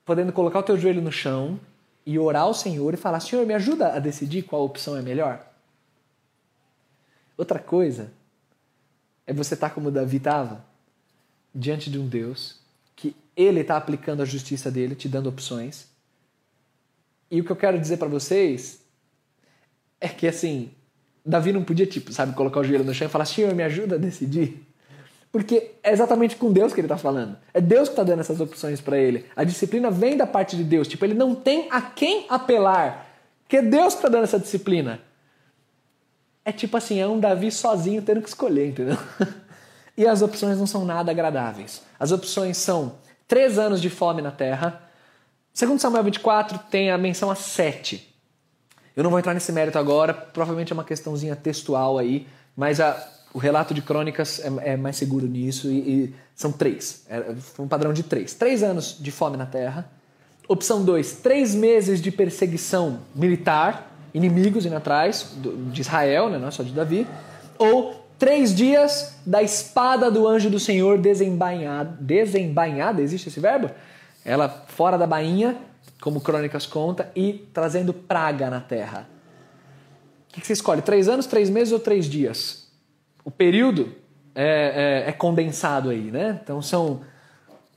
podendo 0.05 0.33
colocar 0.33 0.61
o 0.61 0.63
teu 0.63 0.79
joelho 0.79 1.03
no 1.03 1.13
chão 1.13 1.61
e 2.05 2.19
orar 2.19 2.43
ao 2.43 2.55
Senhor 2.55 2.93
e 2.95 2.97
falar: 2.97 3.21
Senhor, 3.21 3.47
me 3.47 3.55
ajuda 3.55 3.95
a 3.95 3.99
decidir 3.99 4.43
qual 4.43 4.65
opção 4.65 4.97
é 4.97 5.03
melhor. 5.03 5.47
Outra 7.37 7.59
coisa 7.59 8.11
é 9.27 9.33
você 9.33 9.55
estar 9.55 9.69
tá 9.69 9.75
como 9.75 9.91
Davi 9.91 10.17
estava, 10.17 10.65
diante 11.55 11.91
de 11.91 11.99
um 11.99 12.07
Deus 12.07 12.59
ele 13.39 13.61
está 13.61 13.77
aplicando 13.77 14.21
a 14.21 14.25
justiça 14.25 14.69
dele, 14.69 14.97
te 14.97 15.09
dando 15.09 15.29
opções. 15.29 15.87
E 17.31 17.41
o 17.41 17.45
que 17.45 17.53
eu 17.53 17.57
quero 17.57 17.79
dizer 17.79 17.97
para 17.97 18.09
vocês 18.09 18.81
é 20.01 20.09
que, 20.09 20.27
assim, 20.27 20.73
Davi 21.25 21.53
não 21.53 21.63
podia, 21.63 21.87
tipo, 21.87 22.13
sabe, 22.13 22.35
colocar 22.35 22.59
o 22.59 22.65
joelho 22.65 22.83
no 22.83 22.93
chão 22.93 23.07
e 23.07 23.11
falar, 23.11 23.27
Senhor, 23.27 23.55
me 23.55 23.63
ajuda 23.63 23.95
a 23.95 23.99
decidir. 23.99 24.67
Porque 25.31 25.73
é 25.83 25.93
exatamente 25.93 26.37
com 26.37 26.53
Deus 26.53 26.73
que 26.73 26.81
ele 26.81 26.87
está 26.87 26.97
falando. 26.97 27.37
É 27.53 27.61
Deus 27.61 27.89
que 27.89 27.93
está 27.93 28.03
dando 28.03 28.21
essas 28.21 28.41
opções 28.41 28.81
para 28.81 28.97
ele. 28.97 29.27
A 29.37 29.45
disciplina 29.45 29.91
vem 29.91 30.17
da 30.17 30.27
parte 30.27 30.57
de 30.57 30.65
Deus. 30.65 30.89
Tipo, 30.89 31.05
ele 31.05 31.15
não 31.15 31.35
tem 31.35 31.69
a 31.71 31.83
quem 31.83 32.27
apelar. 32.29 33.07
Porque 33.43 33.59
é 33.59 33.63
Deus 33.63 33.95
que 33.95 33.99
está 33.99 34.09
dando 34.09 34.25
essa 34.25 34.39
disciplina. 34.39 35.01
É 36.45 36.53
tipo 36.53 36.77
assim, 36.77 36.99
é 36.99 37.07
um 37.07 37.21
Davi 37.21 37.51
sozinho 37.53 38.01
tendo 38.01 38.23
que 38.23 38.29
escolher, 38.29 38.69
entendeu? 38.69 38.97
E 39.99 40.07
as 40.07 40.23
opções 40.23 40.57
não 40.57 40.67
são 40.67 40.85
nada 40.85 41.11
agradáveis. 41.11 41.83
As 41.99 42.13
opções 42.13 42.57
são 42.57 42.93
três 43.27 43.59
anos 43.59 43.83
de 43.83 43.91
fome 43.91 44.23
na 44.23 44.31
terra. 44.31 44.81
Segundo 45.53 45.81
Samuel 45.81 46.05
24 46.05 46.57
tem 46.71 46.93
a 46.93 46.97
menção 46.97 47.33
a 47.33 47.35
sete. 47.35 48.15
Eu 48.95 49.03
não 49.03 49.11
vou 49.11 49.19
entrar 49.19 49.35
nesse 49.35 49.51
mérito 49.51 49.77
agora, 49.77 50.15
provavelmente 50.15 50.73
é 50.73 50.75
uma 50.75 50.85
questãozinha 50.85 51.35
textual 51.35 51.99
aí, 51.99 52.29
mas 52.57 52.81
a, 52.81 52.97
o 53.33 53.39
relato 53.39 53.75
de 53.75 53.83
crônicas 53.83 54.41
é, 54.41 54.73
é 54.73 54.77
mais 54.77 54.97
seguro 54.97 55.27
nisso 55.27 55.71
e, 55.71 55.79
e 55.79 56.15
são 56.35 56.53
três. 56.53 57.05
É, 57.09 57.35
foi 57.37 57.65
um 57.65 57.69
padrão 57.69 57.93
de 57.93 58.03
três. 58.03 58.35
Três 58.35 58.63
anos 58.63 58.97
de 58.99 59.11
fome 59.11 59.37
na 59.37 59.47
terra. 59.47 59.91
Opção 60.47 60.83
2, 60.83 61.17
três 61.17 61.55
meses 61.55 62.01
de 62.01 62.11
perseguição 62.11 63.01
militar, 63.15 63.95
inimigos 64.15 64.65
indo 64.65 64.77
atrás 64.77 65.35
de 65.71 65.81
Israel, 65.81 66.31
né, 66.31 66.39
não 66.39 66.49
é 66.49 66.51
só 66.51 66.63
de 66.63 66.73
Davi. 66.73 67.07
Ou 67.59 68.09
Três 68.19 68.53
dias 68.53 69.15
da 69.25 69.43
espada 69.45 70.11
do 70.11 70.27
anjo 70.27 70.51
do 70.51 70.59
Senhor 70.59 70.99
desembainhada. 70.99 71.97
Desembainhada, 72.01 73.01
existe 73.01 73.29
esse 73.29 73.39
verbo? 73.39 73.71
Ela 74.25 74.49
fora 74.49 74.99
da 74.99 75.07
bainha, 75.07 75.57
como 76.01 76.21
Crônicas 76.21 76.67
conta, 76.67 77.13
e 77.15 77.49
trazendo 77.55 77.95
praga 77.95 78.51
na 78.51 78.61
terra. 78.61 79.09
O 80.31 80.41
que 80.41 80.45
você 80.45 80.53
escolhe? 80.53 80.83
Três 80.83 81.09
anos, 81.09 81.27
três 81.27 81.49
meses 81.49 81.73
ou 81.73 81.79
três 81.79 82.07
dias? 82.07 82.68
O 83.29 83.31
período 83.31 83.95
é, 84.35 85.03
é, 85.05 85.11
é 85.11 85.13
condensado 85.13 85.91
aí, 85.91 86.11
né? 86.11 86.41
Então 86.43 86.63
são. 86.63 87.03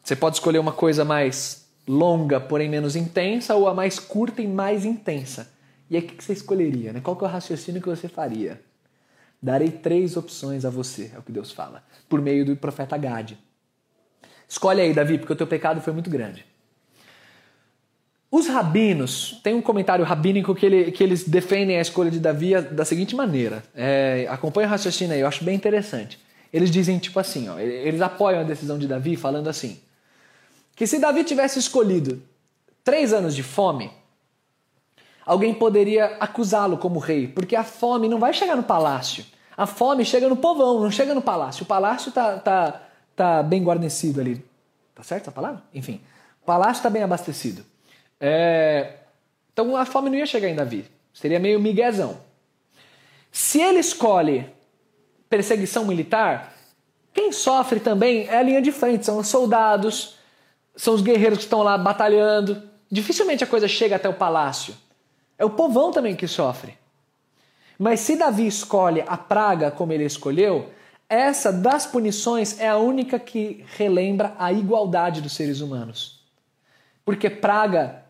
Você 0.01 0.15
pode 0.15 0.37
escolher 0.37 0.59
uma 0.59 0.71
coisa 0.71 1.03
mais 1.03 1.67
longa, 1.85 2.39
porém 2.39 2.69
menos 2.69 2.95
intensa, 2.95 3.53
ou 3.53 3.67
a 3.67 3.73
mais 3.73 3.99
curta 3.99 4.41
e 4.41 4.47
mais 4.47 4.85
intensa? 4.85 5.51
E 5.89 5.97
aí 5.97 6.03
o 6.03 6.07
que 6.07 6.23
você 6.23 6.31
escolheria? 6.31 6.93
Né? 6.93 7.01
Qual 7.01 7.17
que 7.17 7.25
é 7.25 7.27
o 7.27 7.29
raciocínio 7.29 7.81
que 7.81 7.89
você 7.89 8.07
faria? 8.07 8.61
Darei 9.43 9.69
três 9.69 10.15
opções 10.15 10.63
a 10.63 10.69
você, 10.69 11.11
é 11.13 11.19
o 11.19 11.21
que 11.21 11.33
Deus 11.33 11.51
fala, 11.51 11.83
por 12.07 12.21
meio 12.21 12.45
do 12.45 12.55
profeta 12.55 12.95
Gade. 12.95 13.37
Escolhe 14.47 14.79
aí, 14.79 14.93
Davi, 14.93 15.17
porque 15.17 15.33
o 15.33 15.35
teu 15.35 15.47
pecado 15.47 15.81
foi 15.81 15.91
muito 15.91 16.09
grande. 16.09 16.45
Os 18.31 18.47
rabinos, 18.47 19.41
tem 19.43 19.53
um 19.53 19.61
comentário 19.61 20.05
rabínico 20.05 20.55
que, 20.55 20.65
ele, 20.65 20.91
que 20.93 21.03
eles 21.03 21.27
defendem 21.27 21.77
a 21.77 21.81
escolha 21.81 22.09
de 22.09 22.17
Davi 22.17 22.59
da 22.61 22.85
seguinte 22.85 23.13
maneira. 23.13 23.61
É, 23.75 24.25
acompanha 24.29 24.67
o 24.67 24.71
raciocínio 24.71 25.13
aí, 25.13 25.19
eu 25.19 25.27
acho 25.27 25.43
bem 25.43 25.53
interessante. 25.53 26.17
Eles 26.53 26.71
dizem 26.71 26.97
tipo 26.97 27.19
assim, 27.19 27.49
ó, 27.49 27.59
eles 27.59 28.01
apoiam 28.01 28.39
a 28.39 28.43
decisão 28.43 28.79
de 28.79 28.87
Davi 28.87 29.17
falando 29.17 29.49
assim, 29.49 29.81
que 30.77 30.87
se 30.87 30.97
Davi 30.97 31.25
tivesse 31.25 31.59
escolhido 31.59 32.23
três 32.85 33.11
anos 33.11 33.35
de 33.35 33.43
fome, 33.43 33.91
alguém 35.25 35.53
poderia 35.53 36.15
acusá-lo 36.17 36.77
como 36.77 36.99
rei, 36.99 37.27
porque 37.27 37.55
a 37.55 37.65
fome 37.65 38.07
não 38.07 38.17
vai 38.17 38.31
chegar 38.31 38.55
no 38.55 38.63
palácio. 38.63 39.25
A 39.57 39.65
fome 39.65 40.05
chega 40.05 40.29
no 40.29 40.37
povão, 40.37 40.79
não 40.79 40.89
chega 40.89 41.13
no 41.13 41.21
palácio. 41.21 41.63
O 41.63 41.67
palácio 41.67 42.13
tá, 42.13 42.37
tá, 42.37 42.81
tá 43.13 43.43
bem 43.43 43.61
guarnecido 43.61 44.21
ali. 44.21 44.43
Tá 44.95 45.03
certo 45.03 45.27
a 45.27 45.31
palavra? 45.31 45.61
Enfim, 45.73 45.99
o 46.41 46.45
palácio 46.45 46.79
está 46.79 46.89
bem 46.89 47.03
abastecido. 47.03 47.70
É... 48.21 48.93
Então 49.51 49.75
a 49.75 49.85
fome 49.85 50.09
não 50.09 50.17
ia 50.17 50.25
chegar 50.25 50.47
em 50.47 50.55
Davi. 50.55 50.85
Seria 51.11 51.39
meio 51.39 51.59
miguezão. 51.59 52.19
Se 53.31 53.59
ele 53.59 53.79
escolhe 53.79 54.47
perseguição 55.29 55.85
militar, 55.85 56.53
quem 57.13 57.31
sofre 57.31 57.79
também 57.79 58.27
é 58.27 58.37
a 58.37 58.43
linha 58.43 58.61
de 58.61 58.71
frente, 58.71 59.05
são 59.05 59.17
os 59.17 59.27
soldados, 59.27 60.17
são 60.75 60.93
os 60.93 61.01
guerreiros 61.01 61.39
que 61.39 61.45
estão 61.45 61.63
lá 61.63 61.77
batalhando. 61.77 62.61
Dificilmente 62.89 63.43
a 63.43 63.47
coisa 63.47 63.67
chega 63.67 63.95
até 63.95 64.07
o 64.07 64.13
palácio. 64.13 64.75
É 65.37 65.43
o 65.43 65.49
povão 65.49 65.91
também 65.91 66.15
que 66.15 66.27
sofre. 66.27 66.77
Mas 67.79 68.01
se 68.01 68.15
Davi 68.15 68.45
escolhe 68.45 69.03
a 69.07 69.17
praga 69.17 69.71
como 69.71 69.91
ele 69.91 70.05
escolheu, 70.05 70.69
essa 71.09 71.51
das 71.51 71.85
punições 71.85 72.59
é 72.59 72.69
a 72.69 72.77
única 72.77 73.17
que 73.19 73.65
relembra 73.75 74.35
a 74.37 74.53
igualdade 74.53 75.19
dos 75.19 75.33
seres 75.33 75.59
humanos. 75.59 76.23
Porque 77.03 77.29
praga 77.29 78.00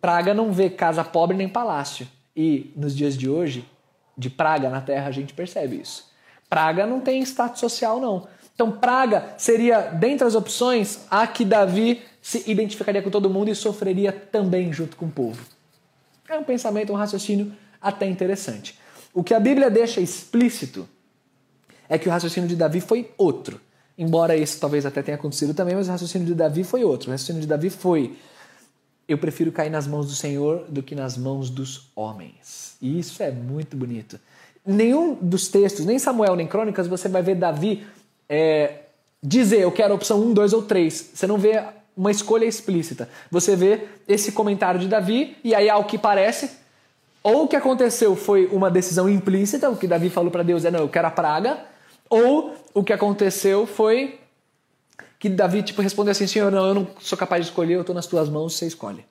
Praga 0.00 0.32
não 0.32 0.52
vê 0.52 0.70
casa 0.70 1.04
pobre 1.04 1.36
nem 1.36 1.48
palácio. 1.48 2.06
E 2.34 2.72
nos 2.76 2.96
dias 2.96 3.16
de 3.16 3.28
hoje, 3.28 3.68
de 4.16 4.30
praga 4.30 4.70
na 4.70 4.80
terra, 4.80 5.08
a 5.08 5.10
gente 5.10 5.34
percebe 5.34 5.80
isso. 5.80 6.10
Praga 6.48 6.86
não 6.86 7.00
tem 7.00 7.22
status 7.22 7.60
social, 7.60 8.00
não. 8.00 8.26
Então, 8.54 8.72
praga 8.72 9.34
seria, 9.38 9.80
dentre 9.80 10.26
as 10.26 10.34
opções, 10.34 11.00
a 11.10 11.26
que 11.26 11.44
Davi 11.44 12.02
se 12.20 12.50
identificaria 12.50 13.00
com 13.00 13.10
todo 13.10 13.30
mundo 13.30 13.50
e 13.50 13.54
sofreria 13.54 14.12
também 14.12 14.72
junto 14.72 14.96
com 14.96 15.06
o 15.06 15.10
povo. 15.10 15.42
É 16.28 16.38
um 16.38 16.44
pensamento, 16.44 16.92
um 16.92 16.96
raciocínio 16.96 17.52
até 17.80 18.06
interessante. 18.06 18.78
O 19.12 19.24
que 19.24 19.34
a 19.34 19.40
Bíblia 19.40 19.70
deixa 19.70 20.00
explícito 20.00 20.88
é 21.88 21.98
que 21.98 22.08
o 22.08 22.12
raciocínio 22.12 22.48
de 22.48 22.54
Davi 22.54 22.80
foi 22.80 23.10
outro. 23.16 23.60
Embora 23.98 24.36
isso 24.36 24.60
talvez 24.60 24.86
até 24.86 25.02
tenha 25.02 25.16
acontecido 25.16 25.52
também, 25.52 25.74
mas 25.74 25.88
o 25.88 25.90
raciocínio 25.90 26.26
de 26.26 26.34
Davi 26.34 26.62
foi 26.62 26.84
outro. 26.84 27.08
O 27.08 27.12
raciocínio 27.12 27.40
de 27.40 27.48
Davi 27.48 27.68
foi 27.68 28.16
eu 29.12 29.18
prefiro 29.18 29.50
cair 29.50 29.70
nas 29.70 29.86
mãos 29.86 30.06
do 30.06 30.12
Senhor 30.12 30.64
do 30.68 30.82
que 30.82 30.94
nas 30.94 31.16
mãos 31.16 31.50
dos 31.50 31.90
homens. 31.96 32.76
E 32.80 32.98
isso 32.98 33.22
é 33.22 33.30
muito 33.30 33.76
bonito. 33.76 34.20
Nenhum 34.64 35.14
dos 35.14 35.48
textos, 35.48 35.84
nem 35.84 35.98
Samuel, 35.98 36.36
nem 36.36 36.46
Crônicas, 36.46 36.86
você 36.86 37.08
vai 37.08 37.22
ver 37.22 37.34
Davi 37.34 37.84
é, 38.28 38.82
dizer 39.20 39.60
eu 39.60 39.72
quero 39.72 39.92
a 39.92 39.96
opção 39.96 40.20
1, 40.20 40.32
2 40.32 40.52
ou 40.52 40.62
3. 40.62 41.10
Você 41.14 41.26
não 41.26 41.38
vê 41.38 41.60
uma 41.96 42.12
escolha 42.12 42.44
explícita. 42.44 43.08
Você 43.32 43.56
vê 43.56 43.88
esse 44.06 44.30
comentário 44.30 44.78
de 44.78 44.86
Davi, 44.86 45.36
e 45.42 45.54
aí, 45.54 45.68
ao 45.68 45.84
que 45.84 45.98
parece, 45.98 46.50
ou 47.20 47.44
o 47.44 47.48
que 47.48 47.56
aconteceu 47.56 48.14
foi 48.14 48.46
uma 48.46 48.70
decisão 48.70 49.08
implícita, 49.08 49.68
o 49.68 49.76
que 49.76 49.88
Davi 49.88 50.08
falou 50.08 50.30
para 50.30 50.44
Deus 50.44 50.64
é 50.64 50.70
não, 50.70 50.80
eu 50.80 50.88
quero 50.88 51.08
a 51.08 51.10
praga, 51.10 51.58
ou 52.08 52.54
o 52.72 52.84
que 52.84 52.92
aconteceu 52.92 53.66
foi 53.66 54.19
que 55.20 55.28
Davi 55.28 55.62
tipo, 55.62 55.82
respondeu 55.82 56.12
assim: 56.12 56.26
Senhor, 56.26 56.50
não, 56.50 56.66
eu 56.66 56.74
não 56.74 56.88
sou 56.98 57.16
capaz 57.16 57.44
de 57.44 57.50
escolher, 57.50 57.74
eu 57.74 57.82
estou 57.82 57.94
nas 57.94 58.06
tuas 58.06 58.28
mãos, 58.28 58.56
você 58.56 58.66
escolhe. 58.66 59.04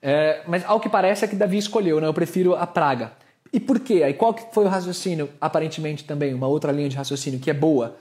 É, 0.00 0.42
mas 0.48 0.64
ao 0.64 0.80
que 0.80 0.88
parece 0.88 1.24
é 1.24 1.28
que 1.28 1.36
Davi 1.36 1.58
escolheu, 1.58 2.00
né? 2.00 2.06
eu 2.06 2.14
prefiro 2.14 2.56
a 2.56 2.66
praga. 2.66 3.12
E 3.52 3.60
por 3.60 3.78
quê? 3.80 4.02
Aí 4.02 4.14
qual 4.14 4.34
foi 4.52 4.64
o 4.64 4.68
raciocínio, 4.68 5.28
aparentemente 5.40 6.04
também, 6.04 6.32
uma 6.32 6.46
outra 6.46 6.72
linha 6.72 6.88
de 6.88 6.96
raciocínio 6.96 7.38
que 7.38 7.50
é 7.50 7.54
boa? 7.54 7.96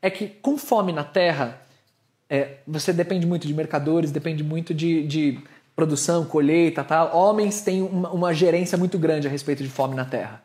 É 0.00 0.08
que 0.08 0.28
com 0.28 0.56
fome 0.56 0.92
na 0.92 1.02
terra, 1.02 1.60
é, 2.30 2.58
você 2.66 2.92
depende 2.92 3.26
muito 3.26 3.46
de 3.46 3.54
mercadores, 3.54 4.12
depende 4.12 4.44
muito 4.44 4.72
de, 4.72 5.04
de 5.06 5.40
produção, 5.74 6.24
colheita, 6.24 6.84
tal. 6.84 7.16
Homens 7.16 7.60
têm 7.60 7.82
uma, 7.82 8.10
uma 8.10 8.32
gerência 8.32 8.78
muito 8.78 8.98
grande 8.98 9.26
a 9.26 9.30
respeito 9.30 9.64
de 9.64 9.68
fome 9.68 9.96
na 9.96 10.04
terra. 10.04 10.42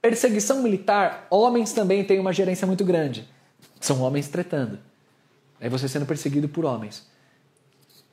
Perseguição 0.00 0.62
militar, 0.62 1.26
homens 1.30 1.72
também 1.72 2.04
têm 2.04 2.18
uma 2.18 2.32
gerência 2.32 2.66
muito 2.66 2.84
grande. 2.84 3.28
São 3.80 4.00
homens 4.00 4.28
tretando. 4.28 4.78
É 5.64 5.68
você 5.70 5.88
sendo 5.88 6.04
perseguido 6.04 6.46
por 6.46 6.66
homens. 6.66 7.06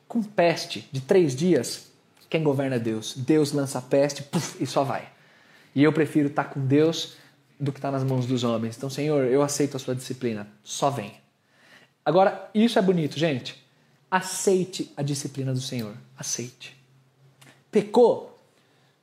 Com 0.08 0.24
peste 0.24 0.88
de 0.90 1.02
três 1.02 1.36
dias, 1.36 1.92
quem 2.30 2.42
governa 2.42 2.78
é 2.78 2.80
Deus. 2.80 3.14
Deus 3.14 3.52
lança 3.52 3.78
a 3.78 3.82
peste 3.82 4.24
puff, 4.24 4.56
e 4.64 4.66
só 4.66 4.86
vai. 4.86 5.10
E 5.76 5.84
eu 5.84 5.92
prefiro 5.92 6.30
estar 6.30 6.46
com 6.46 6.66
Deus 6.66 7.18
do 7.60 7.74
que 7.74 7.78
estar 7.78 7.92
nas 7.92 8.06
mãos 8.06 8.26
dos 8.26 8.46
homens. 8.46 8.78
Então, 8.78 8.90
Senhor, 8.90 9.26
eu 9.26 9.42
aceito 9.42 9.76
a 9.76 9.80
sua 9.82 9.94
disciplina. 9.94 10.48
Só 10.64 10.90
vem. 10.90 11.14
Agora, 12.06 12.50
isso 12.56 12.80
é 12.80 12.82
bonito, 12.82 13.20
gente. 13.20 13.62
Aceite 14.10 14.90
a 14.96 15.02
disciplina 15.02 15.52
do 15.52 15.60
Senhor. 15.60 15.94
Aceite. 16.18 16.82
Pecou. 17.70 18.40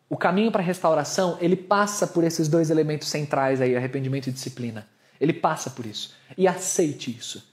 O 0.08 0.16
caminho 0.16 0.50
para 0.50 0.62
a 0.62 0.64
restauração, 0.64 1.36
ele 1.38 1.54
passa 1.54 2.06
por 2.06 2.24
esses 2.24 2.48
dois 2.48 2.70
elementos 2.70 3.08
centrais 3.08 3.60
aí, 3.60 3.76
arrependimento 3.76 4.28
e 4.28 4.32
disciplina. 4.32 4.88
Ele 5.20 5.34
passa 5.34 5.68
por 5.68 5.84
isso. 5.84 6.14
E 6.34 6.48
aceite 6.48 7.14
isso. 7.14 7.46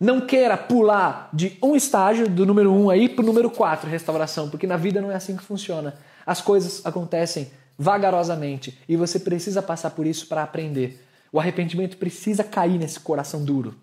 Não 0.00 0.20
queira 0.20 0.56
pular 0.56 1.28
de 1.32 1.58
um 1.62 1.74
estágio, 1.74 2.28
do 2.28 2.46
número 2.46 2.72
1 2.72 2.84
um 2.84 2.90
aí, 2.90 3.08
para 3.08 3.22
o 3.22 3.26
número 3.26 3.50
4, 3.50 3.90
restauração, 3.90 4.48
porque 4.48 4.66
na 4.66 4.76
vida 4.76 5.00
não 5.00 5.10
é 5.10 5.16
assim 5.16 5.36
que 5.36 5.42
funciona. 5.42 5.94
As 6.24 6.40
coisas 6.40 6.86
acontecem 6.86 7.50
vagarosamente 7.76 8.78
e 8.88 8.96
você 8.96 9.18
precisa 9.18 9.60
passar 9.60 9.90
por 9.90 10.06
isso 10.06 10.26
para 10.28 10.42
aprender. 10.42 11.04
O 11.32 11.40
arrependimento 11.40 11.96
precisa 11.96 12.44
cair 12.44 12.78
nesse 12.78 13.00
coração 13.00 13.44
duro. 13.44 13.74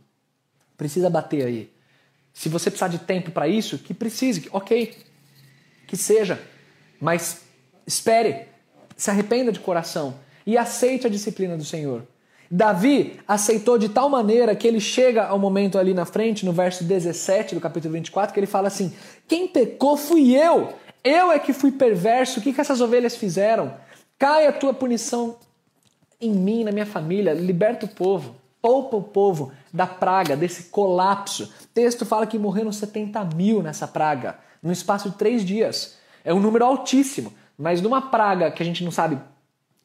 Precisa 0.77 1.09
bater 1.09 1.45
aí. 1.45 1.71
Se 2.33 2.49
você 2.49 2.69
precisar 2.69 2.89
de 2.89 2.99
tempo 2.99 3.31
para 3.31 3.47
isso, 3.47 3.77
que 3.77 3.93
precise, 3.93 4.47
ok, 4.51 4.95
que 5.87 5.95
seja. 5.95 6.41
Mas 6.99 7.41
espere, 7.85 8.47
se 8.95 9.09
arrependa 9.09 9.51
de 9.51 9.59
coração 9.59 10.15
e 10.45 10.57
aceite 10.57 11.07
a 11.07 11.09
disciplina 11.09 11.57
do 11.57 11.63
Senhor. 11.63 12.05
Davi 12.49 13.19
aceitou 13.27 13.77
de 13.77 13.89
tal 13.89 14.09
maneira 14.09 14.55
que 14.55 14.67
ele 14.67 14.79
chega 14.79 15.25
ao 15.25 15.39
momento 15.39 15.77
ali 15.77 15.93
na 15.93 16.05
frente, 16.05 16.45
no 16.45 16.53
verso 16.53 16.83
17 16.83 17.55
do 17.55 17.61
capítulo 17.61 17.93
24, 17.93 18.33
que 18.33 18.39
ele 18.39 18.47
fala 18.47 18.67
assim: 18.67 18.93
Quem 19.27 19.47
pecou 19.47 19.97
fui 19.97 20.35
eu, 20.35 20.73
eu 21.03 21.31
é 21.31 21.39
que 21.39 21.53
fui 21.53 21.71
perverso, 21.71 22.39
o 22.39 22.43
que, 22.43 22.53
que 22.53 22.61
essas 22.61 22.81
ovelhas 22.81 23.15
fizeram? 23.15 23.73
Cai 24.17 24.47
a 24.47 24.53
tua 24.53 24.73
punição 24.73 25.37
em 26.19 26.31
mim, 26.31 26.63
na 26.63 26.71
minha 26.71 26.85
família, 26.85 27.33
liberta 27.33 27.85
o 27.85 27.89
povo, 27.89 28.35
poupa 28.61 28.97
o 28.97 29.03
povo 29.03 29.51
da 29.73 29.85
praga, 29.85 30.35
desse 30.35 30.63
colapso. 30.63 31.43
O 31.63 31.67
texto 31.73 32.05
fala 32.05 32.25
que 32.25 32.39
morreram 32.39 32.71
70 32.71 33.23
mil 33.35 33.61
nessa 33.61 33.87
praga, 33.87 34.39
no 34.63 34.71
espaço 34.71 35.09
de 35.09 35.17
três 35.17 35.43
dias. 35.43 35.97
É 36.23 36.33
um 36.33 36.39
número 36.39 36.65
altíssimo, 36.65 37.33
mas 37.57 37.81
numa 37.81 38.01
praga 38.01 38.49
que 38.49 38.63
a 38.63 38.65
gente 38.65 38.83
não 38.83 38.91
sabe 38.91 39.19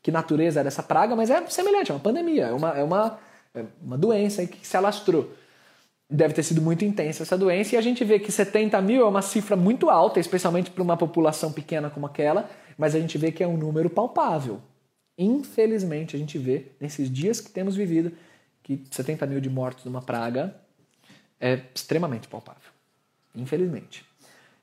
que 0.03 0.11
natureza 0.11 0.61
era 0.61 0.69
essa 0.69 0.83
praga, 0.83 1.15
mas 1.15 1.31
é 1.31 1.45
semelhante, 1.49 1.91
é 1.91 1.95
uma 1.95 2.01
pandemia, 2.01 2.47
é 2.47 2.53
uma, 2.53 2.71
é 2.71 2.83
uma, 2.83 3.19
é 3.55 3.65
uma 3.83 3.99
doença 3.99 4.47
que 4.47 4.67
se 4.67 4.77
alastrou. 4.77 5.33
Deve 6.09 6.35
ter 6.35 6.43
sido 6.43 6.61
muito 6.61 6.85
intensa 6.85 7.23
essa 7.23 7.37
doença, 7.39 7.75
e 7.75 7.79
a 7.79 7.81
gente 7.81 8.03
vê 8.05 8.19
que 8.19 8.33
70 8.33 8.81
mil 8.81 9.03
é 9.03 9.09
uma 9.09 9.23
cifra 9.23 9.57
muito 9.57 9.91
alta, 9.91 10.19
especialmente 10.19 10.71
para 10.71 10.83
uma 10.83 10.97
população 10.97 11.53
pequena 11.53 11.91
como 11.91 12.07
aquela, 12.07 12.51
mas 12.77 12.95
a 12.95 13.01
gente 13.01 13.17
vê 13.19 13.31
que 13.31 13.43
é 13.43 13.47
um 13.47 13.57
número 13.57 13.91
palpável. 13.91 14.61
Infelizmente, 15.17 16.17
a 16.17 16.19
gente 16.19 16.39
vê, 16.39 16.73
nesses 16.81 17.11
dias 17.11 17.41
que 17.41 17.51
temos 17.51 17.77
vivido, 17.77 18.13
que 18.63 18.83
70 18.91 19.27
mil 19.27 19.41
de 19.41 19.51
mortos 19.51 19.85
numa 19.85 20.01
praga 20.01 20.55
é 21.39 21.61
extremamente 21.75 22.27
palpável. 22.27 22.71
Infelizmente. 23.35 24.05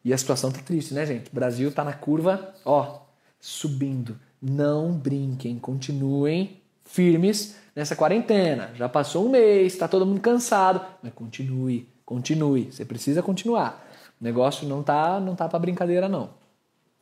E 0.04 0.14
a 0.14 0.18
situação 0.18 0.52
tá 0.52 0.60
triste, 0.62 0.94
né, 0.94 1.06
gente? 1.06 1.30
O 1.30 1.36
Brasil 1.36 1.72
tá 1.72 1.84
na 1.84 1.94
curva, 1.94 2.54
ó, 2.66 3.02
subindo 3.40 4.20
não 4.42 4.92
brinquem, 4.92 5.58
continuem 5.58 6.62
firmes 6.86 7.56
nessa 7.76 7.96
quarentena. 7.96 8.72
Já 8.76 8.88
passou 8.88 9.26
um 9.26 9.30
mês, 9.30 9.74
está 9.74 9.88
todo 9.88 10.06
mundo 10.06 10.22
cansado, 10.22 10.86
mas 11.02 11.14
continue, 11.14 11.88
continue. 12.06 12.72
Você 12.72 12.86
precisa 12.86 13.22
continuar. 13.22 13.86
O 14.20 14.24
negócio 14.24 14.68
não 14.68 14.82
tá, 14.82 15.20
não 15.20 15.36
tá 15.36 15.48
para 15.48 15.60
brincadeira 15.60 16.10
não. 16.10 16.30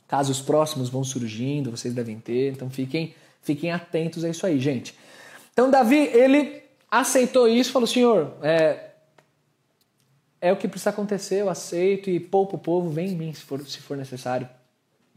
Casos 0.07 0.41
próximos 0.41 0.89
vão 0.89 1.03
surgindo, 1.03 1.71
vocês 1.71 1.93
devem 1.93 2.19
ter, 2.19 2.51
então 2.51 2.69
fiquem, 2.69 3.15
fiquem 3.41 3.71
atentos 3.71 4.23
a 4.23 4.29
isso 4.29 4.45
aí, 4.45 4.59
gente. 4.59 4.95
Então 5.51 5.71
Davi 5.71 5.97
ele 5.97 6.61
aceitou 6.91 7.47
isso, 7.47 7.71
falou: 7.71 7.87
Senhor, 7.87 8.33
é, 8.41 8.91
é 10.41 10.51
o 10.51 10.57
que 10.57 10.67
precisa 10.67 10.91
acontecer, 10.91 11.41
eu 11.41 11.49
aceito 11.49 12.09
e 12.09 12.19
poupa 12.19 12.55
o 12.55 12.59
povo, 12.59 12.89
vem 12.89 13.09
em 13.09 13.15
mim 13.15 13.33
se 13.33 13.41
for, 13.41 13.61
se 13.61 13.79
for 13.79 13.97
necessário. 13.97 14.47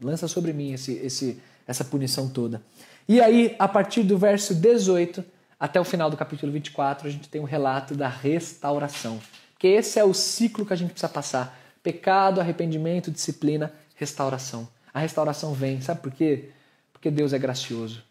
Lança 0.01 0.27
sobre 0.27 0.53
mim 0.53 0.73
esse, 0.73 0.93
esse, 0.93 1.41
essa 1.69 1.85
punição 1.85 2.27
toda. 2.27 2.63
E 3.07 3.21
aí, 3.21 3.55
a 3.59 3.67
partir 3.67 4.01
do 4.01 4.17
verso 4.17 4.55
18 4.55 5.23
até 5.59 5.79
o 5.79 5.83
final 5.83 6.09
do 6.09 6.17
capítulo 6.17 6.51
24, 6.51 7.07
a 7.07 7.11
gente 7.11 7.29
tem 7.29 7.39
um 7.39 7.45
relato 7.45 7.93
da 7.93 8.07
restauração. 8.07 9.19
Que 9.59 9.67
esse 9.67 9.99
é 9.99 10.03
o 10.03 10.11
ciclo 10.11 10.65
que 10.65 10.73
a 10.73 10.75
gente 10.75 10.91
precisa 10.91 11.11
passar: 11.11 11.55
pecado, 11.83 12.41
arrependimento, 12.41 13.11
disciplina, 13.11 13.71
restauração. 13.95 14.67
A 14.91 14.99
restauração 14.99 15.53
vem, 15.53 15.79
sabe 15.79 16.01
por 16.01 16.11
quê? 16.11 16.49
Porque 16.91 17.11
Deus 17.11 17.33
é 17.33 17.37
gracioso. 17.37 18.03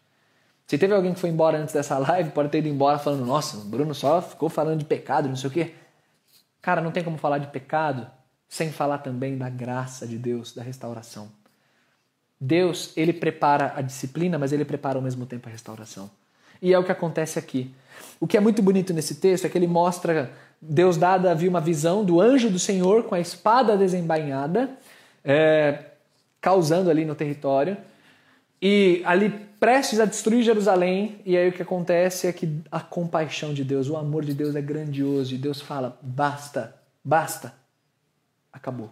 Se 0.65 0.77
teve 0.77 0.93
alguém 0.93 1.13
que 1.13 1.19
foi 1.19 1.29
embora 1.29 1.57
antes 1.57 1.73
dessa 1.73 1.97
live, 1.97 2.29
pode 2.29 2.47
ter 2.47 2.59
ido 2.59 2.69
embora 2.69 2.97
falando: 2.97 3.25
Nossa, 3.25 3.57
o 3.57 3.65
Bruno 3.65 3.93
só 3.93 4.21
ficou 4.21 4.47
falando 4.47 4.79
de 4.79 4.85
pecado, 4.85 5.27
não 5.27 5.35
sei 5.35 5.49
o 5.49 5.51
quê. 5.51 5.73
Cara, 6.61 6.79
não 6.79 6.91
tem 6.91 7.03
como 7.03 7.17
falar 7.17 7.39
de 7.39 7.47
pecado 7.47 8.09
sem 8.47 8.71
falar 8.71 8.99
também 8.99 9.37
da 9.37 9.49
graça 9.49 10.07
de 10.07 10.17
Deus, 10.17 10.53
da 10.53 10.63
restauração. 10.63 11.29
Deus, 12.39 12.91
ele 12.95 13.13
prepara 13.13 13.73
a 13.75 13.81
disciplina, 13.81 14.37
mas 14.37 14.53
ele 14.53 14.63
prepara 14.63 14.97
ao 14.97 15.01
mesmo 15.01 15.25
tempo 15.25 15.49
a 15.49 15.51
restauração. 15.51 16.09
E 16.61 16.73
é 16.73 16.79
o 16.79 16.83
que 16.83 16.91
acontece 16.91 17.37
aqui. 17.37 17.73
O 18.19 18.27
que 18.27 18.37
é 18.37 18.39
muito 18.39 18.61
bonito 18.61 18.93
nesse 18.93 19.15
texto 19.15 19.45
é 19.45 19.49
que 19.49 19.57
ele 19.57 19.67
mostra 19.67 20.31
Deus 20.61 20.97
dá 20.97 21.13
a 21.13 21.17
Davi 21.17 21.47
uma 21.47 21.61
visão 21.61 22.03
do 22.03 22.19
anjo 22.19 22.49
do 22.49 22.59
Senhor 22.59 23.03
com 23.03 23.15
a 23.15 23.19
espada 23.19 23.77
desembainhada, 23.77 24.69
é, 25.23 25.85
causando 26.41 26.89
ali 26.89 27.05
no 27.05 27.15
território, 27.15 27.77
e 28.61 29.01
ali 29.05 29.29
prestes 29.57 29.99
a 29.99 30.05
destruir 30.05 30.43
Jerusalém, 30.43 31.21
e 31.25 31.37
aí 31.37 31.47
o 31.47 31.53
que 31.53 31.61
acontece 31.61 32.27
é 32.27 32.33
que 32.33 32.61
a 32.69 32.81
compaixão 32.81 33.53
de 33.53 33.63
Deus, 33.63 33.89
o 33.89 33.95
amor 33.95 34.25
de 34.25 34.33
Deus 34.33 34.55
é 34.55 34.61
grandioso, 34.61 35.33
e 35.33 35.37
Deus 35.37 35.61
fala: 35.61 35.97
basta, 36.01 36.75
basta, 37.03 37.53
acabou. 38.51 38.91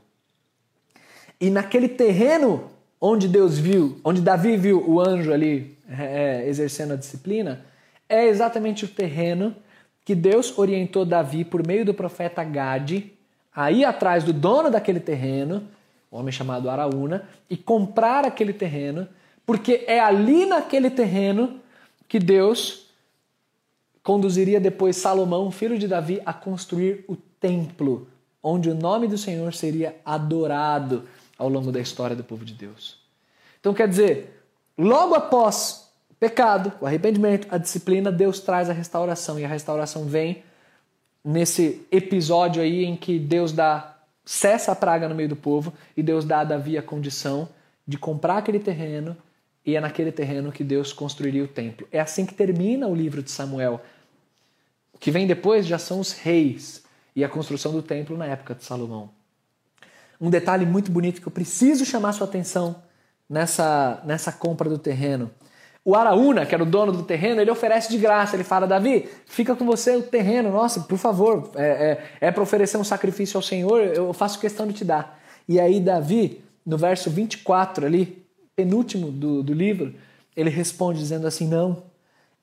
E 1.40 1.50
naquele 1.50 1.90
terreno 1.90 2.72
onde 3.00 3.28
Deus 3.28 3.58
viu, 3.58 4.00
onde 4.04 4.22
Davi 4.22 4.58
viu 4.58 4.84
o 4.88 5.00
anjo 5.00 5.32
ali 5.32 5.78
é, 5.90 6.44
é, 6.44 6.50
exercendo 6.50 6.94
a 6.94 6.98
disciplina, 6.98 7.66
é 8.10 8.26
exatamente 8.28 8.86
o 8.86 8.88
terreno 8.88 9.56
que 10.04 10.16
Deus 10.16 10.58
orientou 10.58 11.06
Davi 11.06 11.44
por 11.44 11.66
meio 11.66 11.86
do 11.86 11.94
profeta 11.94 12.44
Gade 12.44 13.14
a 13.54 13.72
ir 13.72 13.86
atrás 13.86 14.24
do 14.24 14.32
dono 14.32 14.70
daquele 14.70 15.00
terreno, 15.00 15.64
um 16.12 16.18
homem 16.18 16.32
chamado 16.32 16.70
Araúna, 16.70 17.28
e 17.50 17.58
comprar 17.58 18.24
aquele 18.24 18.54
terreno, 18.54 19.08
porque 19.46 19.84
é 19.88 20.00
ali 20.00 20.46
naquele 20.46 20.90
terreno 20.90 21.60
que 22.08 22.20
Deus 22.20 22.88
conduziria 24.04 24.60
depois 24.60 24.96
Salomão, 24.96 25.52
filho 25.52 25.78
de 25.78 25.88
Davi, 25.88 26.22
a 26.26 26.32
construir 26.32 27.04
o 27.08 27.16
templo, 27.16 28.08
onde 28.42 28.70
o 28.70 28.76
nome 28.76 29.08
do 29.08 29.18
Senhor 29.18 29.54
seria 29.54 29.96
adorado 30.06 31.04
ao 31.38 31.50
longo 31.50 31.72
da 31.72 31.80
história 31.80 32.16
do 32.16 32.24
povo 32.24 32.44
de 32.44 32.54
Deus. 32.54 32.98
Então 33.60 33.74
quer 33.74 33.88
dizer, 33.88 34.44
logo 34.78 35.16
após 35.16 35.90
o 36.10 36.16
pecado, 36.16 36.72
o 36.82 36.86
arrependimento, 36.86 37.48
a 37.52 37.58
disciplina, 37.58 38.12
Deus 38.12 38.40
traz 38.40 38.70
a 38.70 38.74
restauração 38.74 39.40
e 39.40 39.46
a 39.46 39.48
restauração 39.48 40.06
vem 40.06 40.44
nesse 41.24 41.86
episódio 41.92 42.62
aí 42.62 42.86
em 42.86 42.96
que 42.96 43.20
Deus 43.20 43.52
dá 43.52 43.98
cessa 44.24 44.72
a 44.72 44.76
praga 44.76 45.08
no 45.08 45.16
meio 45.16 45.30
do 45.30 45.36
povo 45.36 45.74
e 45.96 46.04
Deus 46.04 46.26
dá 46.26 46.40
a 46.40 46.44
Davi 46.44 46.78
a 46.78 46.82
condição 46.82 47.50
de 47.88 47.98
comprar 47.98 48.38
aquele 48.38 48.60
terreno 48.60 49.16
e 49.66 49.76
é 49.76 49.82
naquele 49.82 50.12
terreno 50.12 50.52
que 50.52 50.64
Deus 50.64 50.94
construiria 50.94 51.44
o 51.44 51.48
templo. 51.48 51.88
É 51.92 52.00
assim 52.00 52.26
que 52.26 52.34
termina 52.34 52.88
o 52.88 52.96
livro 52.96 53.22
de 53.22 53.30
Samuel. 53.30 53.82
O 54.94 54.98
que 54.98 55.12
vem 55.12 55.28
depois 55.28 55.66
já 55.66 55.78
são 55.78 56.00
os 56.00 56.14
reis 56.14 56.84
e 57.14 57.24
a 57.24 57.30
construção 57.30 57.74
do 57.74 57.82
templo 57.82 58.16
na 58.16 58.26
época 58.26 58.56
de 58.56 58.64
Salomão. 58.64 59.10
Um 60.20 60.30
detalhe 60.30 60.66
muito 60.66 60.92
bonito 60.92 61.22
que 61.22 61.28
eu 61.28 61.32
preciso 61.32 61.86
chamar 61.86 62.14
sua 62.14 62.26
atenção 62.26 62.82
nessa, 63.30 64.02
nessa 64.06 64.32
compra 64.32 64.70
do 64.70 64.78
terreno. 64.78 65.30
O 65.86 65.96
Araúna, 65.96 66.46
que 66.46 66.54
era 66.54 66.64
o 66.64 66.66
dono 66.66 66.92
do 66.92 67.04
terreno, 67.04 67.40
ele 67.40 67.52
oferece 67.52 67.90
de 67.90 67.98
graça. 67.98 68.36
Ele 68.36 68.44
fala: 68.44 68.68
Davi, 68.68 69.08
fica 69.26 69.56
com 69.56 69.66
você 69.66 69.96
o 69.96 70.02
terreno, 70.02 70.52
nossa, 70.52 70.82
por 70.82 70.98
favor, 70.98 71.52
é, 71.56 72.02
é, 72.22 72.28
é 72.28 72.32
para 72.32 72.44
oferecer 72.44 72.78
um 72.78 72.84
sacrifício 72.84 73.38
ao 73.38 73.42
Senhor, 73.42 73.82
eu 73.82 74.12
faço 74.12 74.40
questão 74.40 74.68
de 74.68 74.74
te 74.74 74.84
dar. 74.84 75.18
E 75.48 75.60
aí, 75.60 75.80
Davi, 75.80 76.44
no 76.66 76.78
verso 76.78 77.10
24 77.10 77.86
ali, 77.86 78.26
penúltimo 78.54 79.12
do, 79.12 79.42
do 79.42 79.54
livro, 79.54 79.96
ele 80.36 80.50
responde 80.50 81.00
dizendo 81.00 81.26
assim: 81.26 81.48
Não, 81.48 81.84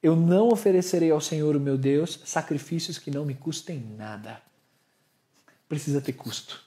eu 0.02 0.16
não 0.16 0.48
oferecerei 0.48 1.10
ao 1.10 1.20
Senhor, 1.20 1.54
o 1.54 1.60
meu 1.60 1.76
Deus, 1.76 2.20
sacrifícios 2.24 2.98
que 2.98 3.10
não 3.10 3.26
me 3.26 3.34
custem 3.34 3.84
nada. 3.98 4.40
Precisa 5.68 6.00
ter 6.00 6.14
custo 6.14 6.63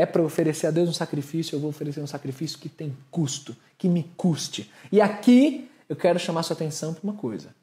é 0.00 0.06
para 0.06 0.22
oferecer 0.22 0.66
a 0.66 0.70
Deus 0.70 0.88
um 0.88 0.94
sacrifício, 0.94 1.54
eu 1.54 1.60
vou 1.60 1.68
oferecer 1.68 2.00
um 2.00 2.06
sacrifício 2.06 2.58
que 2.58 2.70
tem 2.70 2.96
custo, 3.10 3.54
que 3.76 3.86
me 3.86 4.04
custe. 4.16 4.72
E 4.90 4.98
aqui 4.98 5.70
eu 5.88 5.94
quero 5.94 6.18
chamar 6.18 6.42
sua 6.42 6.54
atenção 6.54 6.94
para 6.94 7.04
uma 7.04 7.12
coisa. 7.12 7.54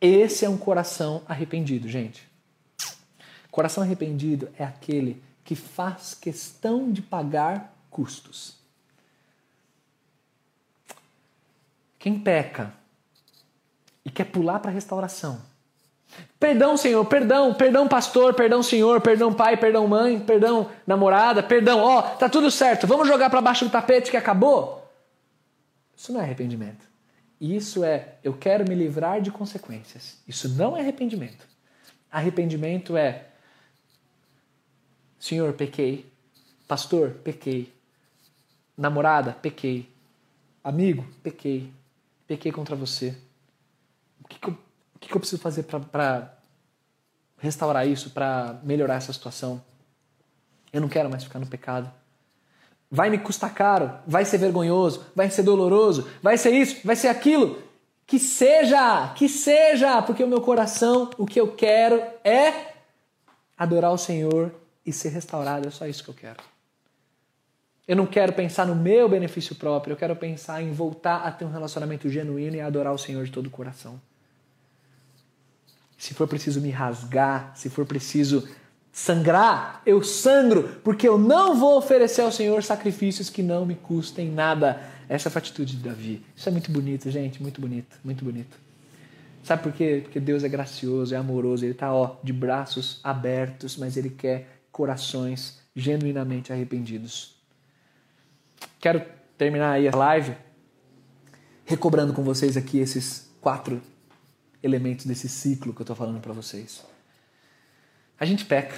Esse 0.00 0.44
é 0.44 0.48
um 0.48 0.56
coração 0.56 1.22
arrependido, 1.26 1.88
gente. 1.88 2.28
Coração 3.50 3.82
arrependido 3.82 4.48
é 4.56 4.62
aquele 4.62 5.20
que 5.44 5.56
faz 5.56 6.14
questão 6.14 6.92
de 6.92 7.02
pagar 7.02 7.76
custos. 7.90 8.54
Quem 11.98 12.16
peca 12.16 12.72
e 14.04 14.10
quer 14.10 14.24
pular 14.24 14.60
para 14.60 14.70
a 14.70 14.74
restauração, 14.74 15.42
Perdão, 16.44 16.76
Senhor, 16.76 17.02
perdão, 17.06 17.54
perdão, 17.54 17.88
pastor, 17.88 18.34
perdão, 18.34 18.62
Senhor, 18.62 19.00
perdão, 19.00 19.32
pai, 19.32 19.56
perdão, 19.56 19.88
mãe, 19.88 20.20
perdão, 20.20 20.70
namorada, 20.86 21.42
perdão, 21.42 21.80
ó, 21.80 22.00
oh, 22.00 22.02
tá 22.18 22.28
tudo 22.28 22.50
certo, 22.50 22.86
vamos 22.86 23.08
jogar 23.08 23.30
para 23.30 23.40
baixo 23.40 23.64
do 23.64 23.70
tapete 23.70 24.10
que 24.10 24.16
acabou? 24.18 24.86
Isso 25.96 26.12
não 26.12 26.20
é 26.20 26.24
arrependimento. 26.24 26.86
Isso 27.40 27.82
é, 27.82 28.16
eu 28.22 28.34
quero 28.34 28.68
me 28.68 28.74
livrar 28.74 29.22
de 29.22 29.30
consequências. 29.30 30.18
Isso 30.28 30.46
não 30.50 30.76
é 30.76 30.80
arrependimento. 30.80 31.48
Arrependimento 32.12 32.94
é, 32.94 33.24
Senhor, 35.18 35.54
pequei. 35.54 36.04
Pastor, 36.68 37.12
pequei. 37.24 37.72
Namorada, 38.76 39.32
pequei. 39.32 39.88
Amigo, 40.62 41.06
pequei. 41.22 41.72
Pequei 42.26 42.52
contra 42.52 42.76
você. 42.76 43.16
O 44.22 44.28
que, 44.28 44.38
que 44.38 44.48
eu 44.48 44.58
o 45.04 45.08
que 45.08 45.16
eu 45.16 45.20
preciso 45.20 45.42
fazer 45.42 45.64
para 45.64 46.34
restaurar 47.38 47.86
isso, 47.86 48.10
para 48.10 48.58
melhorar 48.62 48.96
essa 48.96 49.12
situação? 49.12 49.62
Eu 50.72 50.80
não 50.80 50.88
quero 50.88 51.10
mais 51.10 51.24
ficar 51.24 51.38
no 51.38 51.46
pecado. 51.46 51.90
Vai 52.90 53.10
me 53.10 53.18
custar 53.18 53.52
caro, 53.54 53.92
vai 54.06 54.24
ser 54.24 54.38
vergonhoso, 54.38 55.04
vai 55.14 55.30
ser 55.30 55.42
doloroso, 55.42 56.08
vai 56.22 56.36
ser 56.36 56.52
isso, 56.52 56.80
vai 56.84 56.96
ser 56.96 57.08
aquilo. 57.08 57.62
Que 58.06 58.18
seja, 58.18 59.12
que 59.14 59.28
seja, 59.28 60.02
porque 60.02 60.22
o 60.22 60.28
meu 60.28 60.40
coração, 60.40 61.10
o 61.16 61.26
que 61.26 61.40
eu 61.40 61.52
quero 61.52 62.02
é 62.22 62.74
adorar 63.56 63.92
o 63.92 63.98
Senhor 63.98 64.54
e 64.84 64.92
ser 64.92 65.08
restaurado. 65.08 65.66
É 65.66 65.70
só 65.70 65.86
isso 65.86 66.04
que 66.04 66.10
eu 66.10 66.14
quero. 66.14 66.42
Eu 67.86 67.96
não 67.96 68.06
quero 68.06 68.32
pensar 68.32 68.66
no 68.66 68.74
meu 68.74 69.08
benefício 69.08 69.54
próprio, 69.56 69.92
eu 69.92 69.96
quero 69.96 70.16
pensar 70.16 70.62
em 70.62 70.72
voltar 70.72 71.18
a 71.18 71.30
ter 71.30 71.44
um 71.44 71.50
relacionamento 71.50 72.08
genuíno 72.08 72.56
e 72.56 72.60
adorar 72.60 72.94
o 72.94 72.98
Senhor 72.98 73.24
de 73.24 73.32
todo 73.32 73.46
o 73.46 73.50
coração 73.50 74.00
se 76.04 76.12
for 76.12 76.28
preciso 76.28 76.60
me 76.60 76.68
rasgar, 76.68 77.52
se 77.56 77.70
for 77.70 77.86
preciso 77.86 78.46
sangrar, 78.92 79.80
eu 79.86 80.02
sangro, 80.02 80.78
porque 80.84 81.08
eu 81.08 81.16
não 81.16 81.58
vou 81.58 81.78
oferecer 81.78 82.20
ao 82.20 82.30
Senhor 82.30 82.62
sacrifícios 82.62 83.30
que 83.30 83.42
não 83.42 83.64
me 83.64 83.74
custem 83.74 84.30
nada. 84.30 84.82
Essa 85.08 85.30
foi 85.30 85.40
a 85.40 85.42
atitude 85.42 85.78
de 85.78 85.82
Davi. 85.82 86.22
Isso 86.36 86.46
é 86.46 86.52
muito 86.52 86.70
bonito, 86.70 87.10
gente, 87.10 87.40
muito 87.40 87.58
bonito, 87.58 87.96
muito 88.04 88.22
bonito. 88.22 88.54
Sabe 89.42 89.62
por 89.62 89.72
quê? 89.72 90.00
Porque 90.02 90.20
Deus 90.20 90.44
é 90.44 90.48
gracioso, 90.48 91.14
é 91.14 91.16
amoroso, 91.16 91.64
Ele 91.64 91.72
está 91.72 91.88
de 92.22 92.34
braços 92.34 93.00
abertos, 93.02 93.78
mas 93.78 93.96
Ele 93.96 94.10
quer 94.10 94.60
corações 94.70 95.58
genuinamente 95.74 96.52
arrependidos. 96.52 97.34
Quero 98.78 99.02
terminar 99.38 99.72
aí 99.72 99.88
a 99.88 99.96
live 99.96 100.36
recobrando 101.64 102.12
com 102.12 102.22
vocês 102.22 102.58
aqui 102.58 102.76
esses 102.76 103.26
quatro 103.40 103.80
elementos 104.64 105.04
desse 105.04 105.28
ciclo 105.28 105.74
que 105.74 105.82
eu 105.82 105.84
estou 105.84 105.94
falando 105.94 106.20
para 106.20 106.32
vocês. 106.32 106.82
A 108.18 108.24
gente 108.24 108.46
peca, 108.46 108.76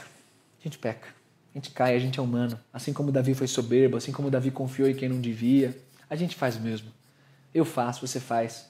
a 0.61 0.62
gente 0.62 0.79
peca, 0.79 1.09
a 1.55 1.59
gente 1.59 1.70
cai, 1.70 1.94
a 1.94 1.99
gente 2.01 2.18
é 2.18 2.22
humano. 2.22 2.59
Assim 2.72 2.92
como 2.92 3.12
Davi 3.12 3.35
foi 3.35 3.46
soberbo, 3.46 3.96
assim 3.96 4.11
como 4.11 4.29
Davi 4.29 4.51
confiou 4.51 4.88
em 4.88 4.94
quem 4.94 5.09
não 5.09 5.20
devia, 5.20 5.79
a 6.11 6.16
gente 6.16 6.35
faz 6.35 6.57
o 6.57 6.61
mesmo. 6.61 6.90
Eu 7.55 7.64
faço, 7.64 8.05
você 8.05 8.18
faz. 8.18 8.68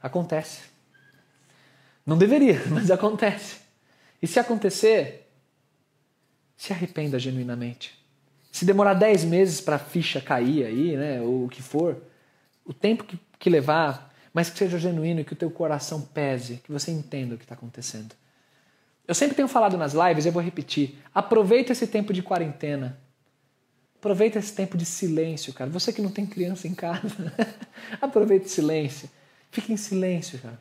Acontece. 0.00 0.60
Não 2.06 2.16
deveria, 2.16 2.62
mas 2.70 2.90
acontece. 2.90 3.60
E 4.22 4.26
se 4.28 4.38
acontecer, 4.38 5.28
se 6.56 6.72
arrependa 6.72 7.18
genuinamente. 7.18 8.00
Se 8.52 8.64
demorar 8.64 8.94
10 8.94 9.24
meses 9.24 9.60
para 9.60 9.76
a 9.76 9.80
ficha 9.80 10.20
cair 10.20 10.64
aí, 10.64 10.96
né, 10.96 11.20
ou 11.20 11.46
o 11.46 11.48
que 11.48 11.62
for, 11.62 12.00
o 12.64 12.72
tempo 12.72 13.02
que, 13.02 13.18
que 13.38 13.50
levar, 13.50 14.11
mas 14.32 14.48
que 14.48 14.58
seja 14.58 14.78
genuíno 14.78 15.20
e 15.20 15.24
que 15.24 15.32
o 15.32 15.36
teu 15.36 15.50
coração 15.50 16.00
pese, 16.00 16.56
que 16.64 16.72
você 16.72 16.90
entenda 16.90 17.34
o 17.34 17.38
que 17.38 17.44
está 17.44 17.54
acontecendo. 17.54 18.14
Eu 19.06 19.14
sempre 19.14 19.36
tenho 19.36 19.48
falado 19.48 19.76
nas 19.76 19.92
lives, 19.92 20.24
eu 20.24 20.32
vou 20.32 20.42
repetir. 20.42 20.98
Aproveita 21.14 21.72
esse 21.72 21.86
tempo 21.86 22.12
de 22.12 22.22
quarentena. 22.22 22.98
Aproveita 23.98 24.38
esse 24.38 24.52
tempo 24.52 24.76
de 24.76 24.84
silêncio, 24.84 25.52
cara. 25.52 25.70
Você 25.70 25.92
que 25.92 26.00
não 26.00 26.10
tem 26.10 26.24
criança 26.24 26.66
em 26.66 26.74
casa, 26.74 27.32
aproveita 28.00 28.46
o 28.46 28.48
silêncio. 28.48 29.08
Fique 29.50 29.72
em 29.72 29.76
silêncio, 29.76 30.38
cara. 30.38 30.60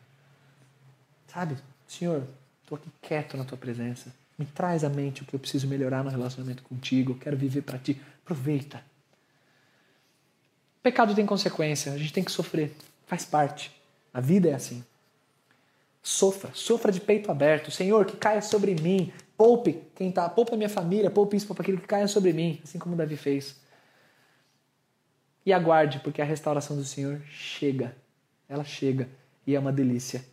Sabe? 1.27 1.55
Senhor, 1.87 2.23
estou 2.61 2.75
aqui 2.75 2.89
quieto 3.01 3.37
na 3.37 3.45
tua 3.45 3.57
presença. 3.57 4.13
Me 4.37 4.45
traz 4.45 4.83
à 4.83 4.89
mente 4.89 5.21
o 5.21 5.25
que 5.25 5.35
eu 5.35 5.39
preciso 5.39 5.67
melhorar 5.67 6.03
no 6.03 6.09
relacionamento 6.09 6.63
contigo. 6.63 7.13
Eu 7.13 7.17
quero 7.17 7.37
viver 7.37 7.61
para 7.61 7.77
ti. 7.77 8.01
Aproveita. 8.23 8.83
Pecado 10.83 11.13
tem 11.13 11.25
consequência, 11.25 11.93
a 11.93 11.97
gente 11.97 12.11
tem 12.11 12.23
que 12.23 12.31
sofrer. 12.31 12.75
Faz 13.11 13.25
parte. 13.25 13.69
A 14.13 14.21
vida 14.21 14.47
é 14.47 14.53
assim. 14.53 14.85
Sofra, 16.01 16.49
sofra 16.53 16.93
de 16.93 17.01
peito 17.01 17.29
aberto. 17.29 17.69
Senhor, 17.69 18.05
que 18.05 18.15
caia 18.15 18.41
sobre 18.41 18.73
mim. 18.73 19.11
Poupe 19.35 19.83
quem 19.93 20.07
está, 20.07 20.29
poupe 20.29 20.53
a 20.53 20.57
minha 20.57 20.69
família, 20.69 21.11
poupe 21.11 21.35
isso, 21.35 21.45
poupe 21.45 21.61
aquilo 21.61 21.77
que 21.77 21.87
caia 21.87 22.07
sobre 22.07 22.31
mim, 22.31 22.61
assim 22.63 22.79
como 22.79 22.95
Davi 22.95 23.17
fez. 23.17 23.59
E 25.45 25.51
aguarde, 25.51 25.99
porque 25.99 26.21
a 26.21 26.25
restauração 26.25 26.77
do 26.77 26.85
Senhor 26.85 27.21
chega. 27.29 27.93
Ela 28.47 28.63
chega 28.63 29.09
e 29.45 29.57
é 29.57 29.59
uma 29.59 29.73
delícia. 29.73 30.23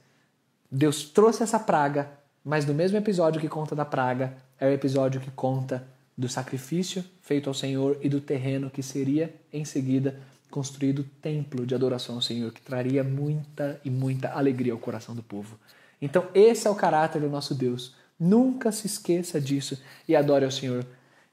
Deus 0.70 1.02
trouxe 1.02 1.42
essa 1.42 1.58
praga, 1.58 2.08
mas 2.44 2.64
no 2.64 2.74
mesmo 2.74 2.96
episódio 2.96 3.40
que 3.40 3.48
conta 3.48 3.74
da 3.74 3.84
praga, 3.84 4.36
é 4.56 4.68
o 4.68 4.72
episódio 4.72 5.20
que 5.20 5.32
conta 5.32 5.84
do 6.16 6.28
sacrifício 6.28 7.04
feito 7.22 7.50
ao 7.50 7.54
Senhor 7.54 7.98
e 8.00 8.08
do 8.08 8.20
terreno 8.20 8.70
que 8.70 8.84
seria 8.84 9.34
em 9.52 9.64
seguida 9.64 10.20
construído 10.50 11.04
templo 11.22 11.66
de 11.66 11.74
adoração 11.74 12.16
ao 12.16 12.22
Senhor, 12.22 12.52
que 12.52 12.61
traria 12.61 13.04
muita 13.04 13.80
e 13.84 13.90
muita 13.90 14.30
alegria 14.30 14.72
ao 14.72 14.78
coração 14.78 15.14
do 15.14 15.22
povo. 15.22 15.58
Então, 16.00 16.26
esse 16.34 16.66
é 16.66 16.70
o 16.70 16.74
caráter 16.74 17.20
do 17.20 17.28
nosso 17.28 17.54
Deus. 17.54 17.94
Nunca 18.18 18.72
se 18.72 18.87
esqueça 18.87 19.40
disso 19.40 19.80
e 20.08 20.16
adore 20.16 20.44
ao 20.44 20.50
Senhor 20.50 20.84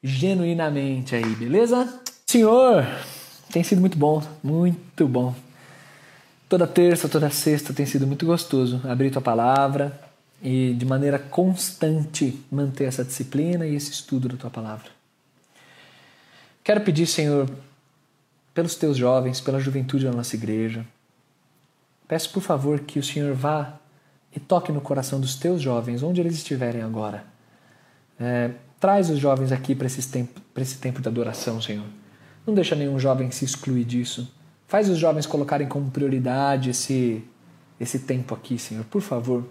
genuinamente 0.03 1.15
aí, 1.15 1.35
beleza? 1.35 2.01
Senhor, 2.25 2.85
tem 3.51 3.63
sido 3.63 3.81
muito 3.81 3.97
bom, 3.97 4.21
muito 4.43 5.07
bom. 5.07 5.33
Toda 6.47 6.67
terça, 6.67 7.09
toda 7.09 7.29
sexta 7.29 7.73
tem 7.73 7.85
sido 7.85 8.05
muito 8.05 8.25
gostoso 8.25 8.81
abrir 8.87 9.09
tua 9.09 9.21
palavra 9.21 9.99
e 10.43 10.73
de 10.73 10.85
maneira 10.85 11.17
constante 11.17 12.39
manter 12.51 12.85
essa 12.85 13.03
disciplina 13.03 13.65
e 13.65 13.75
esse 13.75 13.91
estudo 13.91 14.27
da 14.27 14.37
tua 14.37 14.49
palavra. 14.51 14.89
Quero 16.63 16.81
pedir, 16.81 17.07
Senhor, 17.07 17.49
pelos 18.55 18.75
teus 18.75 18.95
jovens, 18.95 19.41
pela 19.41 19.59
juventude 19.59 20.05
da 20.05 20.13
nossa 20.13 20.35
igreja. 20.35 20.85
Peço, 22.07 22.31
por 22.31 22.41
favor, 22.41 22.79
que 22.79 22.97
o 22.97 23.03
Senhor 23.03 23.35
vá 23.35 23.77
e 24.33 24.39
toque 24.39 24.71
no 24.71 24.79
coração 24.79 25.19
dos 25.19 25.35
teus 25.35 25.61
jovens, 25.61 26.01
onde 26.01 26.21
eles 26.21 26.35
estiverem 26.35 26.81
agora. 26.81 27.25
É, 28.17 28.51
traz 28.79 29.09
os 29.09 29.19
jovens 29.19 29.51
aqui 29.51 29.75
para 29.75 29.87
tempo, 30.11 30.39
esse 30.55 30.77
tempo 30.77 31.01
de 31.01 31.07
adoração, 31.09 31.61
Senhor. 31.61 31.85
Não 32.47 32.53
deixa 32.53 32.75
nenhum 32.75 32.97
jovem 32.97 33.29
se 33.29 33.43
excluir 33.43 33.83
disso. 33.83 34.33
Faz 34.67 34.89
os 34.89 34.97
jovens 34.97 35.25
colocarem 35.25 35.67
como 35.67 35.91
prioridade 35.91 36.69
esse, 36.69 37.23
esse 37.77 37.99
tempo 37.99 38.33
aqui, 38.33 38.57
Senhor, 38.57 38.85
por 38.85 39.01
favor. 39.01 39.43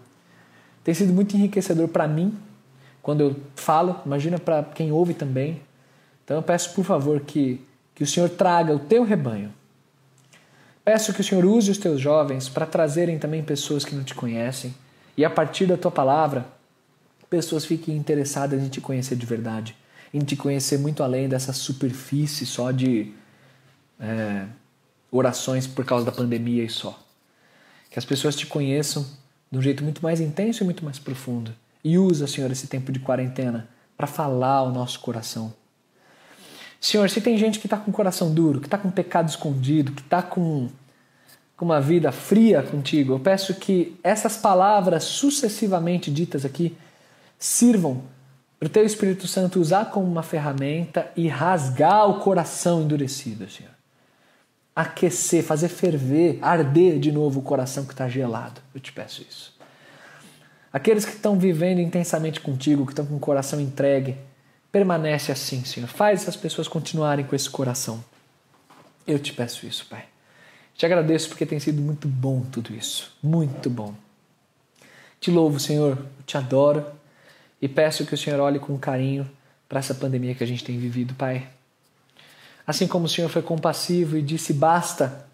Tem 0.82 0.94
sido 0.94 1.12
muito 1.12 1.36
enriquecedor 1.36 1.88
para 1.88 2.08
mim 2.08 2.34
quando 3.02 3.20
eu 3.20 3.36
falo, 3.54 4.00
imagina 4.06 4.38
para 4.38 4.62
quem 4.62 4.90
ouve 4.90 5.12
também. 5.12 5.60
Então 6.24 6.38
eu 6.38 6.42
peço, 6.42 6.74
por 6.74 6.84
favor, 6.84 7.20
que 7.20 7.60
que 7.94 8.02
o 8.02 8.06
Senhor 8.06 8.28
traga 8.28 8.74
o 8.74 8.78
teu 8.78 9.04
rebanho. 9.04 9.52
Peço 10.84 11.14
que 11.14 11.20
o 11.20 11.24
Senhor 11.24 11.44
use 11.44 11.70
os 11.70 11.78
teus 11.78 12.00
jovens 12.00 12.48
para 12.48 12.66
trazerem 12.66 13.18
também 13.18 13.42
pessoas 13.42 13.84
que 13.84 13.94
não 13.94 14.04
te 14.04 14.14
conhecem 14.14 14.74
e 15.16 15.24
a 15.24 15.30
partir 15.30 15.66
da 15.66 15.76
tua 15.76 15.90
palavra, 15.90 16.46
pessoas 17.30 17.64
fiquem 17.64 17.96
interessadas 17.96 18.62
em 18.62 18.68
te 18.68 18.80
conhecer 18.80 19.16
de 19.16 19.24
verdade, 19.24 19.76
em 20.12 20.20
te 20.20 20.36
conhecer 20.36 20.78
muito 20.78 21.02
além 21.02 21.28
dessa 21.28 21.52
superfície 21.52 22.44
só 22.44 22.70
de 22.70 23.12
é, 23.98 24.44
orações 25.10 25.66
por 25.66 25.84
causa 25.84 26.04
da 26.04 26.12
pandemia 26.12 26.64
e 26.64 26.68
só. 26.68 27.00
Que 27.90 27.98
as 27.98 28.04
pessoas 28.04 28.36
te 28.36 28.46
conheçam 28.46 29.06
de 29.50 29.58
um 29.58 29.62
jeito 29.62 29.84
muito 29.84 30.02
mais 30.02 30.20
intenso 30.20 30.62
e 30.62 30.64
muito 30.64 30.84
mais 30.84 30.98
profundo. 30.98 31.54
E 31.82 31.96
usa, 31.96 32.26
Senhor, 32.26 32.50
esse 32.50 32.66
tempo 32.66 32.90
de 32.90 32.98
quarentena 32.98 33.68
para 33.96 34.06
falar 34.06 34.56
ao 34.56 34.72
nosso 34.72 34.98
coração 35.00 35.54
Senhor, 36.84 37.08
se 37.08 37.18
tem 37.18 37.38
gente 37.38 37.58
que 37.58 37.66
está 37.66 37.78
com 37.78 37.90
o 37.90 37.94
coração 37.94 38.30
duro, 38.34 38.60
que 38.60 38.66
está 38.66 38.76
com 38.76 38.90
pecado 38.90 39.26
escondido, 39.26 39.92
que 39.92 40.02
está 40.02 40.20
com, 40.20 40.68
com 41.56 41.64
uma 41.64 41.80
vida 41.80 42.12
fria 42.12 42.62
contigo, 42.62 43.14
eu 43.14 43.18
peço 43.18 43.54
que 43.54 43.98
essas 44.04 44.36
palavras 44.36 45.04
sucessivamente 45.04 46.10
ditas 46.10 46.44
aqui 46.44 46.76
sirvam 47.38 48.02
para 48.60 48.66
o 48.66 48.68
teu 48.68 48.84
Espírito 48.84 49.26
Santo 49.26 49.58
usar 49.58 49.86
como 49.86 50.06
uma 50.06 50.22
ferramenta 50.22 51.10
e 51.16 51.26
rasgar 51.26 52.06
o 52.06 52.20
coração 52.20 52.82
endurecido, 52.82 53.48
Senhor. 53.48 53.72
Aquecer, 54.76 55.42
fazer 55.42 55.70
ferver, 55.70 56.38
arder 56.42 56.98
de 56.98 57.10
novo 57.10 57.40
o 57.40 57.42
coração 57.42 57.86
que 57.86 57.94
está 57.94 58.10
gelado. 58.10 58.60
Eu 58.74 58.80
te 58.80 58.92
peço 58.92 59.22
isso. 59.22 59.56
Aqueles 60.70 61.06
que 61.06 61.12
estão 61.12 61.38
vivendo 61.38 61.78
intensamente 61.78 62.42
contigo, 62.42 62.84
que 62.84 62.92
estão 62.92 63.06
com 63.06 63.16
o 63.16 63.20
coração 63.20 63.58
entregue, 63.58 64.18
Permanece 64.74 65.30
assim, 65.30 65.64
Senhor. 65.64 65.86
Faz 65.86 66.22
essas 66.22 66.34
pessoas 66.34 66.66
continuarem 66.66 67.24
com 67.24 67.36
esse 67.36 67.48
coração. 67.48 68.04
Eu 69.06 69.20
te 69.20 69.32
peço 69.32 69.64
isso, 69.66 69.86
Pai. 69.88 70.04
Te 70.74 70.84
agradeço 70.84 71.28
porque 71.28 71.46
tem 71.46 71.60
sido 71.60 71.80
muito 71.80 72.08
bom 72.08 72.40
tudo 72.40 72.74
isso. 72.74 73.16
Muito 73.22 73.70
bom. 73.70 73.94
Te 75.20 75.30
louvo, 75.30 75.60
Senhor. 75.60 75.96
Eu 75.96 76.24
te 76.26 76.36
adoro. 76.36 76.84
E 77.62 77.68
peço 77.68 78.04
que 78.04 78.14
o 78.14 78.18
Senhor 78.18 78.40
olhe 78.40 78.58
com 78.58 78.76
carinho 78.76 79.30
para 79.68 79.78
essa 79.78 79.94
pandemia 79.94 80.34
que 80.34 80.42
a 80.42 80.46
gente 80.46 80.64
tem 80.64 80.76
vivido, 80.76 81.14
Pai. 81.14 81.46
Assim 82.66 82.88
como 82.88 83.04
o 83.04 83.08
Senhor 83.08 83.28
foi 83.28 83.42
compassivo 83.42 84.18
e 84.18 84.22
disse 84.22 84.52
basta 84.52 85.24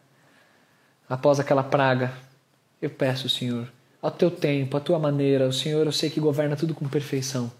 após 1.08 1.40
aquela 1.40 1.62
praga, 1.62 2.12
eu 2.82 2.90
peço, 2.90 3.26
Senhor, 3.30 3.66
ao 4.02 4.10
teu 4.10 4.30
tempo, 4.30 4.76
à 4.76 4.80
tua 4.80 4.98
maneira, 4.98 5.48
o 5.48 5.52
Senhor, 5.52 5.86
eu 5.86 5.92
sei 5.92 6.10
que 6.10 6.20
governa 6.20 6.56
tudo 6.56 6.74
com 6.74 6.86
perfeição. 6.86 7.50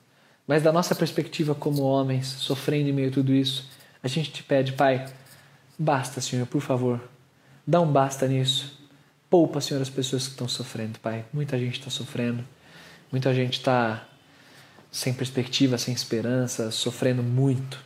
Mas 0.51 0.65
da 0.65 0.73
nossa 0.73 0.97
perspectiva 0.97 1.55
como 1.55 1.83
homens, 1.83 2.27
sofrendo 2.27 2.89
em 2.89 2.93
meio 2.93 3.09
a 3.09 3.13
tudo 3.13 3.33
isso, 3.33 3.69
a 4.03 4.09
gente 4.09 4.33
te 4.33 4.43
pede, 4.43 4.73
Pai, 4.73 5.07
basta, 5.79 6.21
Senhor, 6.21 6.45
por 6.45 6.61
favor. 6.61 7.01
Dá 7.65 7.81
um 7.81 7.87
basta 7.87 8.27
nisso. 8.27 8.77
Poupa, 9.31 9.61
Senhor, 9.61 9.81
as 9.81 9.89
pessoas 9.89 10.25
que 10.25 10.33
estão 10.33 10.49
sofrendo, 10.49 10.99
Pai. 10.99 11.25
Muita 11.33 11.57
gente 11.57 11.79
está 11.79 11.89
sofrendo. 11.89 12.45
Muita 13.13 13.33
gente 13.33 13.59
está 13.59 14.05
sem 14.91 15.15
perspectiva, 15.15 15.79
sem 15.79 15.95
esperança, 15.95 16.73
sofrendo 16.73 17.23
muito. 17.23 17.79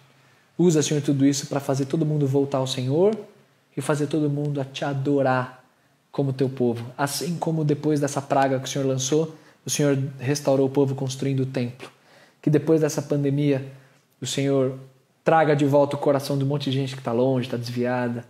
Usa, 0.57 0.83
Senhor, 0.83 1.03
tudo 1.03 1.27
isso 1.27 1.48
para 1.48 1.61
fazer 1.61 1.85
todo 1.85 2.07
mundo 2.07 2.27
voltar 2.27 2.57
ao 2.57 2.66
Senhor 2.66 3.14
e 3.77 3.83
fazer 3.83 4.07
todo 4.07 4.31
mundo 4.31 4.59
a 4.59 4.64
te 4.64 4.87
adorar 4.87 5.62
como 6.11 6.33
teu 6.33 6.48
povo. 6.48 6.90
Assim 6.96 7.37
como 7.37 7.62
depois 7.62 8.00
dessa 8.00 8.22
praga 8.22 8.59
que 8.59 8.66
o 8.66 8.70
Senhor 8.70 8.87
lançou, 8.87 9.37
o 9.66 9.68
Senhor 9.68 9.98
restaurou 10.18 10.66
o 10.66 10.70
povo 10.70 10.94
construindo 10.94 11.40
o 11.40 11.46
templo 11.46 11.92
que 12.45 12.51
depois 12.51 12.83
dessa 12.83 13.01
pandemia 13.01 13.73
o 14.21 14.27
Senhor 14.27 14.79
traga 15.25 15.57
de 15.57 15.65
volta 15.65 15.97
o 15.97 15.99
coração 15.99 16.37
de 16.37 16.45
um 16.45 16.47
monte 16.47 16.71
de 16.71 16.73
gente 16.73 16.93
que 16.93 17.01
está 17.01 17.11
longe, 17.11 17.47
está 17.47 17.57
desviada, 17.57 18.23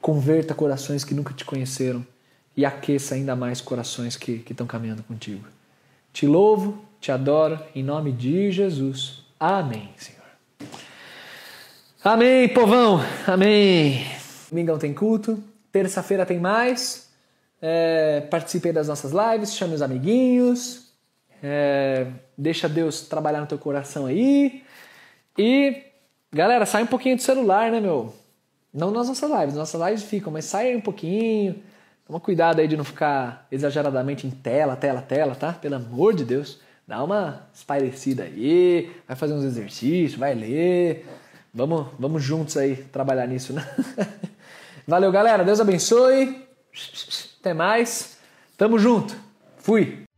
converta 0.00 0.52
corações 0.56 1.04
que 1.04 1.14
nunca 1.14 1.32
te 1.32 1.44
conheceram 1.44 2.04
e 2.56 2.64
aqueça 2.64 3.14
ainda 3.14 3.36
mais 3.36 3.60
corações 3.60 4.16
que 4.16 4.44
estão 4.50 4.66
caminhando 4.66 5.04
contigo. 5.04 5.46
Te 6.12 6.26
louvo, 6.26 6.84
te 7.00 7.12
adoro, 7.12 7.60
em 7.72 7.84
nome 7.84 8.10
de 8.10 8.50
Jesus. 8.50 9.22
Amém, 9.38 9.88
Senhor. 9.96 10.18
Amém, 12.02 12.48
povão. 12.48 13.00
Amém. 13.24 14.04
Domingão 14.50 14.78
tem 14.78 14.92
culto, 14.92 15.40
terça-feira 15.70 16.26
tem 16.26 16.40
mais. 16.40 17.08
É, 17.62 18.22
participei 18.22 18.72
das 18.72 18.88
nossas 18.88 19.12
lives, 19.12 19.54
chame 19.54 19.76
os 19.76 19.82
amiguinhos. 19.82 20.89
É, 21.42 22.06
deixa 22.36 22.68
Deus 22.68 23.02
trabalhar 23.02 23.40
no 23.40 23.46
teu 23.46 23.58
coração 23.58 24.06
aí. 24.06 24.62
E, 25.36 25.82
galera, 26.32 26.66
sai 26.66 26.82
um 26.82 26.86
pouquinho 26.86 27.16
do 27.16 27.22
celular, 27.22 27.70
né, 27.70 27.80
meu? 27.80 28.14
Não 28.72 28.90
nas 28.90 29.08
nossas 29.08 29.30
lives, 29.30 29.54
nossas 29.54 29.80
lives 29.80 30.02
ficam, 30.04 30.32
mas 30.32 30.44
sai 30.44 30.76
um 30.76 30.80
pouquinho. 30.80 31.62
Toma 32.06 32.20
cuidado 32.20 32.60
aí 32.60 32.68
de 32.68 32.76
não 32.76 32.84
ficar 32.84 33.46
exageradamente 33.50 34.26
em 34.26 34.30
tela, 34.30 34.76
tela, 34.76 35.00
tela, 35.00 35.34
tá? 35.34 35.52
Pelo 35.52 35.76
amor 35.76 36.14
de 36.14 36.24
Deus. 36.24 36.60
Dá 36.86 37.02
uma 37.04 37.46
espairecida 37.54 38.24
aí, 38.24 38.90
vai 39.06 39.16
fazer 39.16 39.32
uns 39.32 39.44
exercícios, 39.44 40.18
vai 40.18 40.34
ler. 40.34 41.06
Vamos, 41.54 41.86
vamos 41.98 42.22
juntos 42.22 42.56
aí 42.56 42.76
trabalhar 42.76 43.26
nisso, 43.26 43.52
né? 43.52 43.64
Valeu, 44.86 45.12
galera. 45.12 45.44
Deus 45.44 45.60
abençoe. 45.60 46.44
Até 47.40 47.54
mais. 47.54 48.18
Tamo 48.56 48.78
junto. 48.78 49.14
Fui. 49.58 50.09